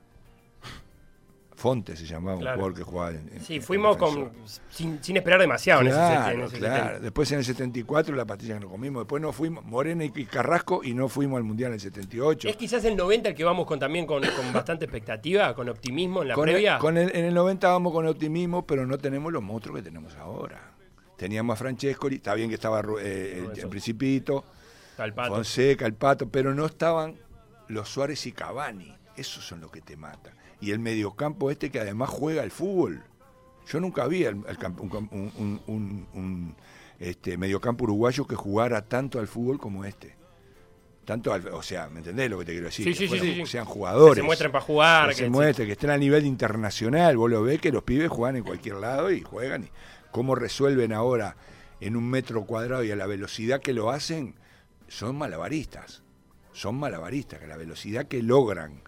Fonte 1.56 1.96
se 1.96 2.04
llamaba 2.04 2.38
Claro. 2.38 2.56
un 2.56 2.60
jugador 2.62 2.78
que 2.78 2.84
jugaba 2.84 3.10
en, 3.12 3.30
en- 3.32 3.40
Sí, 3.42 3.60
fuimos 3.60 3.96
con, 3.96 4.30
sin, 4.68 5.02
sin 5.02 5.16
esperar 5.16 5.40
demasiado 5.40 5.80
en 5.80 5.86
ese 5.88 5.96
Claro, 5.96 6.34
en 6.38 6.40
ese 6.44 6.58
claro. 6.58 6.76
70. 6.84 7.00
Después 7.00 7.32
en 7.32 7.38
el 7.38 7.44
74 7.46 8.14
la 8.14 8.24
pastilla 8.26 8.54
que 8.54 8.60
nos 8.60 8.70
comimos. 8.70 9.02
Después 9.04 9.22
nos 9.22 9.34
fuimos, 9.34 9.64
Morena 9.64 10.04
y 10.04 10.10
Carrasco, 10.26 10.82
y 10.84 10.92
no 10.92 11.08
fuimos 11.08 11.38
al 11.38 11.44
Mundial 11.44 11.68
en 11.70 11.74
el 11.74 11.80
78. 11.80 12.48
Es 12.48 12.56
quizás 12.56 12.84
el 12.84 12.94
90 12.94 13.30
el 13.30 13.34
que 13.34 13.42
vamos 13.44 13.66
con 13.66 13.78
también 13.78 14.04
con, 14.06 14.22
con 14.22 14.52
bastante 14.52 14.84
expectativa, 14.84 15.54
con 15.54 15.68
optimismo 15.70 16.20
en 16.22 16.28
la 16.28 16.34
con 16.34 16.44
previa. 16.44 16.74
El, 16.74 16.80
con 16.80 16.98
el- 16.98 17.16
en 17.16 17.24
el 17.24 17.32
90 17.34 17.68
vamos 17.68 17.92
con 17.92 18.06
optimismo, 18.06 18.66
pero 18.66 18.86
no 18.86 18.98
tenemos 18.98 19.32
los 19.32 19.42
monstruos 19.42 19.78
que 19.78 19.82
tenemos 19.82 20.14
ahora. 20.16 20.72
Teníamos 21.16 21.54
a 21.54 21.56
Francescoli, 21.56 22.16
está 22.16 22.34
bien 22.34 22.50
que 22.50 22.56
estaba 22.56 22.82
Ru- 22.82 23.00
eh, 23.00 23.38
el, 23.52 23.58
el 23.58 23.68
Principito. 23.70 24.44
Fonseca, 25.14 25.86
el 25.86 25.94
Pato, 25.94 26.28
pero 26.28 26.54
no 26.54 26.66
estaban 26.66 27.16
los 27.68 27.88
Suárez 27.88 28.26
y 28.26 28.32
Cavani. 28.32 28.94
Esos 29.16 29.44
son 29.46 29.60
los 29.62 29.70
que 29.70 29.80
te 29.80 29.96
matan. 29.96 30.34
Y 30.60 30.70
el 30.70 30.78
mediocampo 30.78 31.50
este 31.50 31.70
que 31.70 31.80
además 31.80 32.08
juega 32.10 32.42
al 32.42 32.50
fútbol. 32.50 33.02
Yo 33.68 33.80
nunca 33.80 34.06
vi 34.06 34.24
al- 34.24 34.44
al 34.48 34.58
camp- 34.58 34.80
un, 34.80 34.90
cam- 34.90 35.08
un- 35.10 35.32
un- 35.36 35.60
un- 35.66 36.06
un, 36.14 36.56
este, 36.98 37.36
mediocampo 37.36 37.84
uruguayo 37.84 38.26
que 38.26 38.36
jugara 38.36 38.82
tanto 38.86 39.18
al 39.18 39.26
fútbol 39.26 39.58
como 39.58 39.84
este. 39.84 40.14
Tanto 41.04 41.32
al- 41.32 41.46
o 41.48 41.62
sea, 41.62 41.88
¿me 41.88 41.98
entendés 41.98 42.30
lo 42.30 42.38
que 42.38 42.44
te 42.46 42.52
quiero 42.52 42.66
decir? 42.66 42.84
Sí, 42.86 42.90
Que 42.92 42.96
sí, 42.96 43.02
sí, 43.04 43.08
fueran- 43.08 43.26
sí, 43.26 43.34
sí. 43.42 43.46
Sean 43.46 43.64
jugadores. 43.64 44.14
Que 44.16 44.20
se 44.22 44.26
muestren 44.26 44.52
para 44.52 44.64
jugar. 44.64 45.08
que 45.10 45.14
se 45.14 45.22
que- 45.24 45.30
muestre, 45.30 45.66
que 45.66 45.72
estén 45.72 45.90
a 45.90 45.98
nivel 45.98 46.26
internacional. 46.26 47.16
Vos 47.16 47.30
lo 47.30 47.42
ves 47.42 47.60
que 47.60 47.70
los 47.70 47.82
pibes 47.82 48.08
juegan 48.08 48.36
en 48.36 48.44
cualquier 48.44 48.76
lado 48.76 49.10
y 49.10 49.20
juegan. 49.20 49.64
Y 49.64 49.68
cómo 50.10 50.34
resuelven 50.34 50.92
ahora 50.92 51.36
en 51.80 51.94
un 51.96 52.08
metro 52.08 52.44
cuadrado 52.44 52.82
y 52.82 52.90
a 52.90 52.96
la 52.96 53.06
velocidad 53.06 53.60
que 53.60 53.72
lo 53.74 53.90
hacen, 53.90 54.34
son 54.88 55.16
malabaristas. 55.16 56.02
Son 56.52 56.74
malabaristas, 56.76 57.38
que 57.40 57.46
la 57.46 57.56
velocidad 57.58 58.06
que 58.08 58.22
logran 58.22 58.80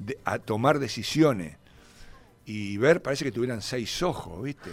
de- 0.00 0.18
a 0.24 0.38
tomar 0.38 0.78
decisiones 0.78 1.56
y 2.46 2.76
ver, 2.78 3.02
parece 3.02 3.24
que 3.24 3.32
tuvieran 3.32 3.62
seis 3.62 4.02
ojos, 4.02 4.42
¿viste? 4.42 4.70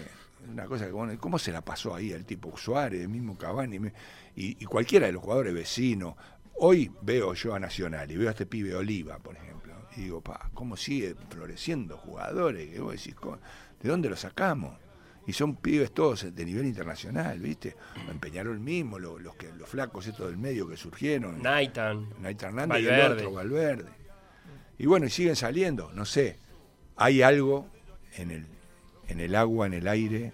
Una 0.51 0.65
cosa 0.65 0.85
que, 0.85 0.91
bueno, 0.91 1.13
¿cómo 1.19 1.37
se 1.37 1.51
la 1.51 1.61
pasó 1.61 1.93
ahí 1.93 2.11
el 2.11 2.25
tipo 2.25 2.55
Suárez, 2.57 3.01
el 3.01 3.09
mismo 3.09 3.37
Cavani 3.37 3.77
y, 4.35 4.63
y 4.63 4.65
cualquiera 4.65 5.05
de 5.07 5.11
los 5.11 5.21
jugadores 5.21 5.53
vecinos? 5.53 6.15
Hoy 6.59 6.89
veo 7.01 7.33
yo 7.33 7.53
a 7.53 7.59
Nacional 7.59 8.09
y 8.11 8.17
veo 8.17 8.29
a 8.29 8.31
este 8.31 8.45
pibe 8.45 8.73
Oliva, 8.75 9.19
por 9.19 9.35
ejemplo, 9.35 9.73
y 9.95 10.01
digo, 10.03 10.21
pa, 10.21 10.49
¿cómo 10.53 10.75
sigue 10.77 11.15
floreciendo 11.29 11.97
jugadores? 11.97 12.69
Que 12.71 12.79
vos 12.79 12.93
decís, 12.93 13.13
"¿Cómo- 13.15 13.37
¿de 13.81 13.89
dónde 13.89 14.09
los 14.09 14.21
sacamos? 14.21 14.75
Y 15.27 15.33
son 15.33 15.57
pibes 15.57 15.91
todos 15.93 16.33
de 16.33 16.45
nivel 16.45 16.65
internacional, 16.65 17.37
¿viste? 17.39 17.75
En 18.09 18.17
Peñarol 18.17 18.59
mismo, 18.61 18.97
lo- 18.97 19.19
los, 19.19 19.35
que, 19.35 19.51
los 19.53 19.67
flacos 19.67 20.07
estos 20.07 20.27
del 20.29 20.37
medio 20.37 20.67
que 20.67 20.77
surgieron. 20.77 21.43
Naitan. 21.43 22.07
Naita 22.21 22.47
Hernández 22.47 22.77
y 22.79 22.85
el 22.85 22.93
otro, 23.17 23.31
Valverde. 23.33 23.89
Y 24.77 24.85
bueno, 24.85 25.05
y 25.05 25.09
siguen 25.09 25.35
saliendo, 25.35 25.91
no 25.93 26.05
sé. 26.05 26.37
Hay 26.95 27.21
algo 27.21 27.67
en 28.15 28.31
el, 28.31 28.47
en 29.07 29.19
el 29.19 29.35
agua, 29.35 29.65
en 29.67 29.73
el 29.73 29.87
aire, 29.87 30.33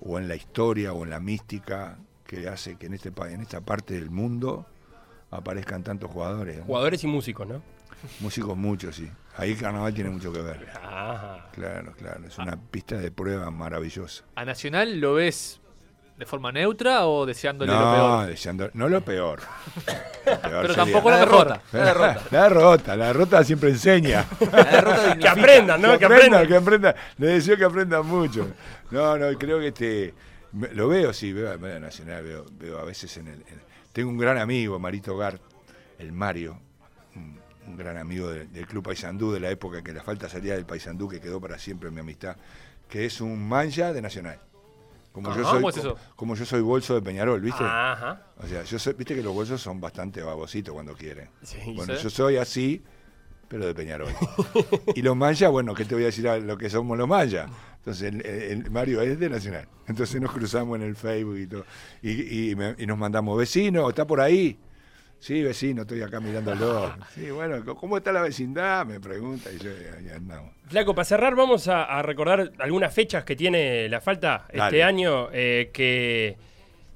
o 0.00 0.18
en 0.18 0.28
la 0.28 0.36
historia, 0.36 0.92
o 0.92 1.04
en 1.04 1.10
la 1.10 1.20
mística, 1.20 1.98
que 2.26 2.48
hace 2.48 2.76
que 2.76 2.86
en, 2.86 2.94
este, 2.94 3.12
en 3.28 3.40
esta 3.40 3.60
parte 3.60 3.94
del 3.94 4.10
mundo 4.10 4.66
aparezcan 5.30 5.82
tantos 5.82 6.10
jugadores. 6.10 6.58
¿no? 6.58 6.64
Jugadores 6.64 7.02
y 7.04 7.06
músicos, 7.06 7.46
¿no? 7.46 7.62
Músicos 8.20 8.56
muchos, 8.56 8.96
sí. 8.96 9.08
Ahí 9.36 9.52
el 9.52 9.58
carnaval 9.58 9.92
tiene 9.94 10.10
mucho 10.10 10.32
que 10.32 10.40
ver. 10.40 10.68
Ajá. 10.82 11.50
Claro, 11.52 11.92
claro. 11.92 12.26
Es 12.26 12.38
una 12.38 12.56
pista 12.56 12.96
de 12.96 13.10
prueba 13.10 13.50
maravillosa. 13.50 14.24
¿A 14.34 14.44
Nacional 14.44 15.00
lo 15.00 15.14
ves 15.14 15.60
de 16.16 16.24
forma 16.26 16.50
neutra 16.50 17.06
o 17.06 17.26
deseándole 17.26 17.72
lo 17.72 17.78
No, 17.78 17.92
peor? 17.92 18.26
deseando- 18.28 18.70
no 18.74 18.88
lo 18.88 19.00
peor. 19.02 19.40
Lo 20.26 20.40
peor 20.40 20.40
Pero 20.42 20.60
sería- 20.68 20.74
tampoco 20.84 21.10
la 21.10 21.16
derrota. 21.18 21.62
La 21.72 21.84
derrota. 21.84 22.20
La 22.32 22.42
derrota, 22.44 22.96
la 22.96 23.06
derrota 23.06 23.44
siempre 23.44 23.70
enseña. 23.70 24.26
La 24.52 24.64
derrota 24.64 25.16
Que 25.18 25.28
aprendan, 25.28 25.80
¿no? 25.82 25.92
que, 25.92 25.98
Que 25.98 26.04
aprendan, 26.06 26.46
que 26.48 26.56
aprendan. 26.56 26.94
Les 27.18 27.30
deseo 27.34 27.56
que 27.56 27.64
aprendan 27.64 28.04
mucho. 28.06 28.48
No, 28.90 29.16
no, 29.18 29.26
creo 29.38 29.60
que 29.60 29.68
este. 29.68 30.14
Lo 30.72 30.88
veo, 30.88 31.12
sí, 31.12 31.32
veo 31.32 31.52
a 31.52 31.56
nacional, 31.78 32.24
veo, 32.24 32.46
veo 32.52 32.78
a 32.78 32.84
veces 32.84 33.16
en 33.18 33.28
el. 33.28 33.34
en- 33.34 33.62
tengo 33.92 34.10
un 34.10 34.18
gran 34.18 34.38
amigo, 34.38 34.78
Marito 34.78 35.16
Gart, 35.16 35.40
el 35.98 36.12
Mario, 36.12 36.58
un, 37.14 37.38
un 37.66 37.76
gran 37.76 37.96
amigo 37.98 38.28
de- 38.30 38.46
del 38.46 38.66
Club 38.66 38.84
Paysandú, 38.84 39.32
de 39.32 39.40
la 39.40 39.50
época 39.50 39.82
que 39.82 39.92
la 39.92 40.02
falta 40.02 40.28
salía 40.28 40.54
del 40.54 40.66
Paysandú, 40.66 41.08
que 41.08 41.20
quedó 41.20 41.40
para 41.40 41.58
siempre 41.58 41.88
en 41.88 41.94
mi 41.94 42.00
amistad, 42.00 42.36
que 42.88 43.04
es 43.06 43.20
un 43.20 43.46
mancha 43.48 43.92
de 43.92 44.02
Nacional. 44.02 44.38
Como 45.16 45.34
yo 45.34 45.44
soy, 45.44 45.54
¿cómo 45.54 45.68
es 45.70 45.76
como, 45.76 45.88
eso? 45.88 45.98
como 46.14 46.34
yo 46.34 46.44
soy 46.44 46.60
bolso 46.60 46.94
de 46.94 47.00
Peñarol, 47.00 47.40
¿viste? 47.40 47.64
Ajá. 47.64 48.26
O 48.36 48.46
sea, 48.46 48.62
yo 48.64 48.78
soy, 48.78 48.92
viste 48.92 49.14
que 49.14 49.22
los 49.22 49.32
bolsos 49.34 49.60
son 49.62 49.80
bastante 49.80 50.22
babositos 50.22 50.74
cuando 50.74 50.94
quieren. 50.94 51.30
Sí, 51.42 51.56
Bueno, 51.74 51.96
sí. 51.96 52.02
yo 52.02 52.10
soy 52.10 52.36
así, 52.36 52.84
pero 53.48 53.64
de 53.66 53.74
Peñarol. 53.74 54.08
y 54.94 55.00
los 55.00 55.16
mayas, 55.16 55.50
bueno, 55.50 55.74
¿qué 55.74 55.86
te 55.86 55.94
voy 55.94 56.02
a 56.04 56.06
decir 56.08 56.28
a 56.28 56.36
lo 56.38 56.58
que 56.58 56.68
somos 56.68 56.98
los 56.98 57.08
mayas? 57.08 57.50
Entonces, 57.78 58.12
el, 58.12 58.26
el- 58.26 58.70
Mario 58.70 59.00
es 59.00 59.18
de 59.18 59.30
Nacional. 59.30 59.68
Entonces 59.86 60.20
nos 60.20 60.32
cruzamos 60.32 60.76
en 60.76 60.82
el 60.82 60.96
Facebook 60.96 61.38
y 61.38 61.46
todo. 61.46 61.64
Y, 62.02 62.50
y 62.50 62.54
me- 62.56 62.74
y 62.76 62.84
nos 62.86 62.98
mandamos, 62.98 63.38
vecino, 63.38 63.88
¿está 63.88 64.06
por 64.06 64.20
ahí? 64.20 64.58
Sí, 65.18 65.42
vecino, 65.42 65.82
estoy 65.82 66.02
acá 66.02 66.20
mirándolo. 66.20 66.94
Sí, 67.14 67.30
bueno, 67.30 67.64
¿cómo 67.76 67.96
está 67.96 68.12
la 68.12 68.22
vecindad? 68.22 68.86
Me 68.86 69.00
pregunta 69.00 69.50
y 69.50 69.58
yo 69.58 69.70
ahí 69.70 70.08
andamos. 70.10 70.52
Flaco, 70.68 70.94
para 70.94 71.04
cerrar, 71.04 71.34
vamos 71.34 71.68
a, 71.68 71.84
a 71.84 72.02
recordar 72.02 72.52
algunas 72.58 72.92
fechas 72.94 73.24
que 73.24 73.34
tiene 73.36 73.88
la 73.88 74.00
falta 74.00 74.46
este 74.52 74.82
año 74.82 75.28
eh, 75.32 75.70
que, 75.72 76.36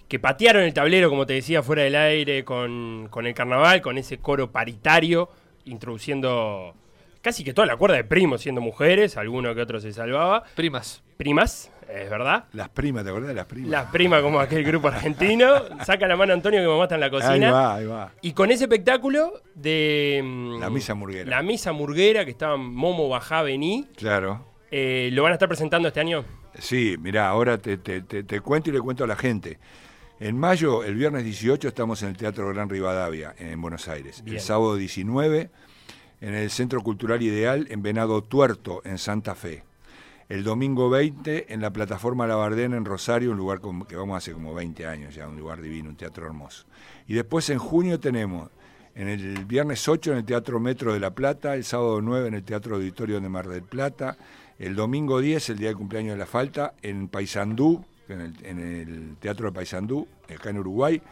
que 0.09 0.19
patearon 0.19 0.63
el 0.63 0.75
tablero, 0.75 1.09
como 1.09 1.27
te 1.27 1.33
decía, 1.35 1.63
fuera 1.63 1.83
del 1.83 1.97
aire 1.97 2.45
con, 2.45 3.09
con 3.11 3.27
el 3.27 3.35
carnaval, 3.35 3.81
con 3.81 3.97
ese 3.99 4.19
coro 4.19 4.51
paritario, 4.51 5.31
introduciendo 5.65 6.75
casi 7.23 7.45
que 7.45 7.53
toda 7.53 7.67
la 7.67 7.77
cuerda 7.77 7.97
de 7.97 8.05
primos 8.05 8.43
siendo 8.43 8.61
mujeres, 8.61 9.17
alguno 9.17 9.55
que 9.55 9.61
otro 9.63 9.81
se 9.81 9.93
salvaba. 9.93 10.45
Primas. 10.55 11.03
Primas, 11.17 11.71
Es 11.93 12.09
verdad. 12.09 12.45
Las 12.53 12.69
primas, 12.69 13.03
¿te 13.05 13.11
acordás 13.11 13.29
de 13.29 13.35
las 13.35 13.47
primas? 13.47 13.71
Las 13.71 13.87
primas 13.91 14.23
como 14.23 14.39
aquel 14.41 14.63
grupo 14.65 14.89
argentino. 14.89 15.47
Saca 15.85 16.07
la 16.07 16.17
mano 16.17 16.33
Antonio 16.33 16.61
que 16.61 16.67
mamá 16.69 16.85
está 16.85 16.95
en 16.95 17.01
la 17.01 17.07
Ahí 17.07 17.13
cocina. 17.13 17.53
va, 17.53 17.75
ahí 17.75 17.87
va. 17.87 18.13
Y 18.23 18.33
con 18.33 18.51
ese 18.51 18.65
espectáculo 18.65 19.41
de... 19.55 20.21
mm, 20.23 20.61
La 20.61 20.71
misa 20.71 20.95
murguera. 20.95 21.29
La 21.29 21.43
misa 21.43 21.73
murguera 21.73 22.25
que 22.25 22.31
estaban 22.31 22.61
Momo, 22.61 23.09
Bajá, 23.09 23.43
Vení. 23.43 23.87
Claro. 23.97 24.47
eh, 24.71 25.11
¿Lo 25.13 25.23
van 25.25 25.33
a 25.33 25.35
estar 25.35 25.49
presentando 25.49 25.89
este 25.89 26.01
año? 26.01 26.25
Sí, 26.59 26.97
mirá, 27.01 27.29
ahora 27.29 27.59
te, 27.59 27.77
te- 27.79 28.03
te- 28.03 28.23
te 28.25 28.41
cuento 28.41 28.71
y 28.71 28.73
le 28.73 28.81
cuento 28.81 29.05
a 29.05 29.07
la 29.07 29.17
gente. 29.17 29.59
En 30.19 30.37
mayo, 30.39 30.85
el 30.85 30.95
viernes 30.97 31.25
18, 31.25 31.69
estamos 31.69 32.03
en 32.03 32.11
el 32.11 32.17
Teatro 32.17 32.49
Gran 32.51 32.69
Rivadavia, 32.69 33.35
en 33.39 33.61
Buenos 33.63 33.89
Aires. 33.89 34.23
Bien. 34.23 34.37
El 34.37 34.43
sábado 34.43 34.77
19, 34.77 35.51
en 36.21 36.35
el 36.35 36.51
Centro 36.51 36.83
Cultural 36.83 37.23
Ideal, 37.23 37.67
en 37.71 37.83
Venado 37.83 38.23
Tuerto, 38.23 38.83
en 38.85 38.99
Santa 38.99 39.35
Fe. 39.35 39.63
El 40.31 40.45
domingo 40.45 40.89
20, 40.89 41.53
en 41.53 41.61
la 41.61 41.73
plataforma 41.73 42.25
Labardén, 42.25 42.73
en 42.75 42.85
Rosario, 42.85 43.33
un 43.33 43.37
lugar 43.37 43.61
que 43.89 43.97
vamos 43.97 44.17
hace 44.17 44.33
como 44.33 44.55
20 44.55 44.87
años 44.87 45.13
ya, 45.13 45.27
un 45.27 45.37
lugar 45.37 45.61
divino, 45.61 45.91
un 45.91 45.97
teatro 45.97 46.25
hermoso. 46.25 46.67
Y 47.09 47.15
después 47.15 47.51
en 47.51 47.59
junio 47.59 47.99
tenemos, 47.99 48.49
en 48.95 49.09
el 49.09 49.45
viernes 49.45 49.89
8, 49.89 50.13
en 50.13 50.19
el 50.19 50.25
Teatro 50.25 50.61
Metro 50.61 50.93
de 50.93 51.01
La 51.01 51.11
Plata, 51.17 51.57
el 51.57 51.65
sábado 51.65 52.01
9, 52.01 52.29
en 52.29 52.35
el 52.35 52.45
Teatro 52.45 52.77
Auditorio 52.77 53.21
de 53.21 53.29
Mar 53.29 53.49
del 53.49 53.65
Plata, 53.65 54.17
el 54.61 54.77
domingo 54.77 55.19
10, 55.19 55.51
el 55.51 55.59
día 55.59 55.71
de 55.71 55.75
cumpleaños 55.75 56.13
de 56.13 56.19
la 56.19 56.27
Falta, 56.27 56.75
en 56.81 57.09
Paysandú, 57.09 57.85
en 58.09 58.21
el, 58.21 58.37
en 58.45 58.59
el 58.61 59.17
Teatro 59.17 59.47
de 59.47 59.53
Paysandú, 59.53 60.07
acá 60.33 60.51
en 60.51 60.59
Uruguay, 60.59 61.03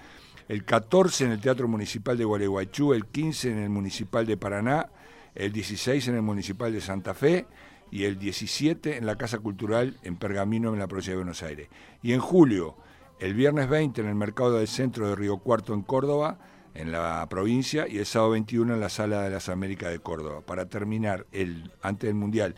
el 0.49 0.65
14 0.65 1.25
en 1.25 1.33
el 1.33 1.41
Teatro 1.41 1.67
Municipal 1.67 2.17
de 2.17 2.25
Gualeguaychú, 2.25 2.95
el 2.95 3.07
15 3.07 3.51
en 3.51 3.59
el 3.59 3.71
Municipal 3.71 4.25
de 4.27 4.37
Paraná, 4.37 4.91
el 5.35 5.53
16 5.53 6.07
en 6.07 6.15
el 6.15 6.23
Municipal 6.23 6.73
de 6.73 6.81
Santa 6.81 7.15
Fe 7.15 7.47
y 7.91 8.05
el 8.05 8.19
17 8.19 8.97
en 8.97 9.07
la 9.07 9.17
Casa 9.17 9.39
Cultural 9.39 9.97
en 10.03 10.17
Pergamino, 10.17 10.73
en 10.73 10.79
la 10.79 10.87
provincia 10.89 11.13
de 11.13 11.19
Buenos 11.19 11.43
Aires. 11.43 11.69
Y 12.03 12.13
en 12.13 12.21
julio, 12.21 12.77
el 13.21 13.35
viernes 13.35 13.69
20 13.69 14.01
en 14.01 14.09
el 14.09 14.15
Mercado 14.15 14.59
del 14.59 14.69
Centro 14.69 15.09
de 15.09 15.17
Río 15.17 15.39
Cuarto 15.39 15.75
en 15.75 15.83
Córdoba, 15.83 16.39
en 16.75 16.93
la 16.93 17.27
provincia, 17.29 17.89
y 17.89 17.99
el 17.99 18.07
sábado 18.07 18.33
21 18.33 18.75
en 18.75 18.81
la 18.81 18.89
Sala 18.89 19.23
de 19.23 19.31
las 19.31 19.49
Américas 19.49 19.91
de 19.91 19.99
Córdoba, 19.99 20.43
para 20.43 20.67
terminar 20.67 21.27
el 21.33 21.73
antes 21.83 22.09
del 22.09 22.15
Mundial, 22.15 22.55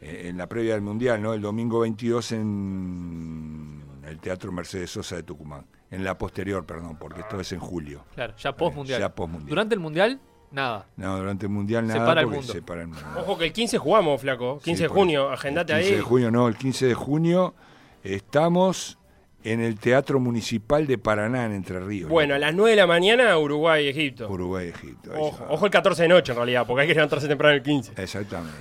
eh, 0.00 0.28
en 0.28 0.38
la 0.38 0.46
previa 0.48 0.72
del 0.74 0.82
Mundial, 0.82 1.20
¿no? 1.20 1.34
el 1.34 1.42
domingo 1.42 1.80
22 1.80 2.32
en 2.32 3.82
el 4.06 4.18
Teatro 4.20 4.52
Mercedes 4.52 4.90
Sosa 4.90 5.16
de 5.16 5.22
Tucumán. 5.22 5.66
En 5.90 6.04
la 6.04 6.18
posterior, 6.18 6.66
perdón, 6.66 6.96
porque 6.98 7.20
esto 7.20 7.40
es 7.40 7.52
en 7.52 7.60
julio. 7.60 8.04
Claro, 8.14 8.34
ya 8.36 8.54
post 8.54 8.76
mundial. 8.76 9.00
Ya 9.00 9.14
post-mundial. 9.14 9.48
Durante 9.48 9.74
el 9.74 9.80
mundial, 9.80 10.20
nada. 10.50 10.86
No, 10.96 11.18
durante 11.18 11.46
el 11.46 11.52
Mundial 11.52 11.86
Se 11.86 11.94
nada 11.94 12.06
para 12.06 12.20
el 12.22 12.26
porque 12.26 12.38
mundo. 12.38 12.52
se 12.52 12.62
para 12.62 12.80
el 12.82 12.88
mundo. 12.88 13.02
Ojo 13.18 13.38
que 13.38 13.46
el 13.46 13.52
15 13.52 13.78
jugamos, 13.78 14.20
flaco. 14.20 14.58
15 14.64 14.82
de 14.84 14.88
junio, 14.88 15.30
agendate 15.30 15.72
el 15.72 15.78
15 15.80 15.90
ahí. 15.92 15.96
de 15.96 16.02
junio, 16.02 16.30
no, 16.30 16.48
el 16.48 16.56
15 16.56 16.86
de 16.86 16.94
junio 16.94 17.54
estamos 18.02 18.98
en 19.44 19.60
el 19.60 19.78
Teatro 19.78 20.18
Municipal 20.20 20.86
de 20.86 20.98
Paraná, 20.98 21.44
en 21.46 21.52
Entre 21.52 21.78
Ríos. 21.80 22.10
Bueno, 22.10 22.34
a 22.34 22.38
las 22.38 22.54
9 22.54 22.70
de 22.70 22.76
la 22.76 22.86
mañana, 22.86 23.38
Uruguay, 23.38 23.86
Egipto. 23.88 24.28
Uruguay, 24.28 24.68
Egipto. 24.68 25.12
ahí 25.14 25.20
Ojo, 25.48 25.64
el 25.66 25.70
14 25.70 26.02
de 26.02 26.08
noche 26.08 26.32
en 26.32 26.36
realidad, 26.36 26.66
porque 26.66 26.82
hay 26.82 26.88
que 26.88 26.94
levantarse 26.94 27.28
temprano 27.28 27.54
el 27.54 27.62
15. 27.62 27.92
Exactamente. 28.02 28.58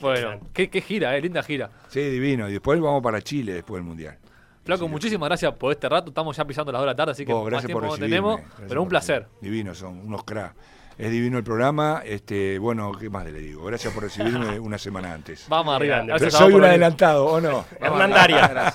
Bueno, 0.00 0.40
qué, 0.52 0.68
qué 0.70 0.80
gira, 0.80 1.16
eh, 1.16 1.20
linda 1.20 1.42
gira. 1.42 1.70
Sí, 1.88 2.00
divino. 2.00 2.48
Y 2.48 2.52
después 2.52 2.78
vamos 2.80 3.02
para 3.02 3.22
Chile 3.22 3.54
después 3.54 3.78
del 3.80 3.84
Mundial. 3.88 4.18
Flaco, 4.64 4.88
muchísimas 4.88 5.28
gracias 5.28 5.52
por 5.54 5.72
este 5.72 5.88
rato. 5.88 6.08
Estamos 6.08 6.36
ya 6.36 6.44
pisando 6.44 6.72
las 6.72 6.80
horas 6.80 6.92
de 6.92 6.94
la 6.94 6.96
tarde, 6.96 7.12
así 7.12 7.26
que 7.26 7.32
Vos, 7.32 7.42
más 7.42 7.50
gracias 7.50 7.66
tiempo 7.66 7.80
por 7.86 7.90
no 7.90 8.04
tenemos. 8.04 8.36
gracias 8.40 8.68
Pero 8.68 8.82
un 8.82 8.88
placer. 8.88 9.18
recibirme. 9.22 9.38
Divinos 9.50 9.78
son, 9.78 9.98
unos 10.06 10.24
cracks. 10.24 10.54
Es 10.96 11.10
divino 11.10 11.38
el 11.38 11.44
programa. 11.44 12.02
Este, 12.04 12.58
bueno, 12.58 12.92
¿qué 12.92 13.10
más 13.10 13.24
le 13.24 13.32
digo? 13.32 13.64
Gracias 13.64 13.92
por 13.92 14.04
recibirme 14.04 14.58
una 14.60 14.78
semana 14.78 15.12
antes. 15.12 15.46
Vamos 15.48 15.74
arriba. 15.74 16.04
Soy 16.30 16.52
un 16.54 16.64
adelantado, 16.64 17.26
¿o 17.26 17.40
no? 17.40 17.64
Hernán 17.80 18.10
Daria. 18.10 18.74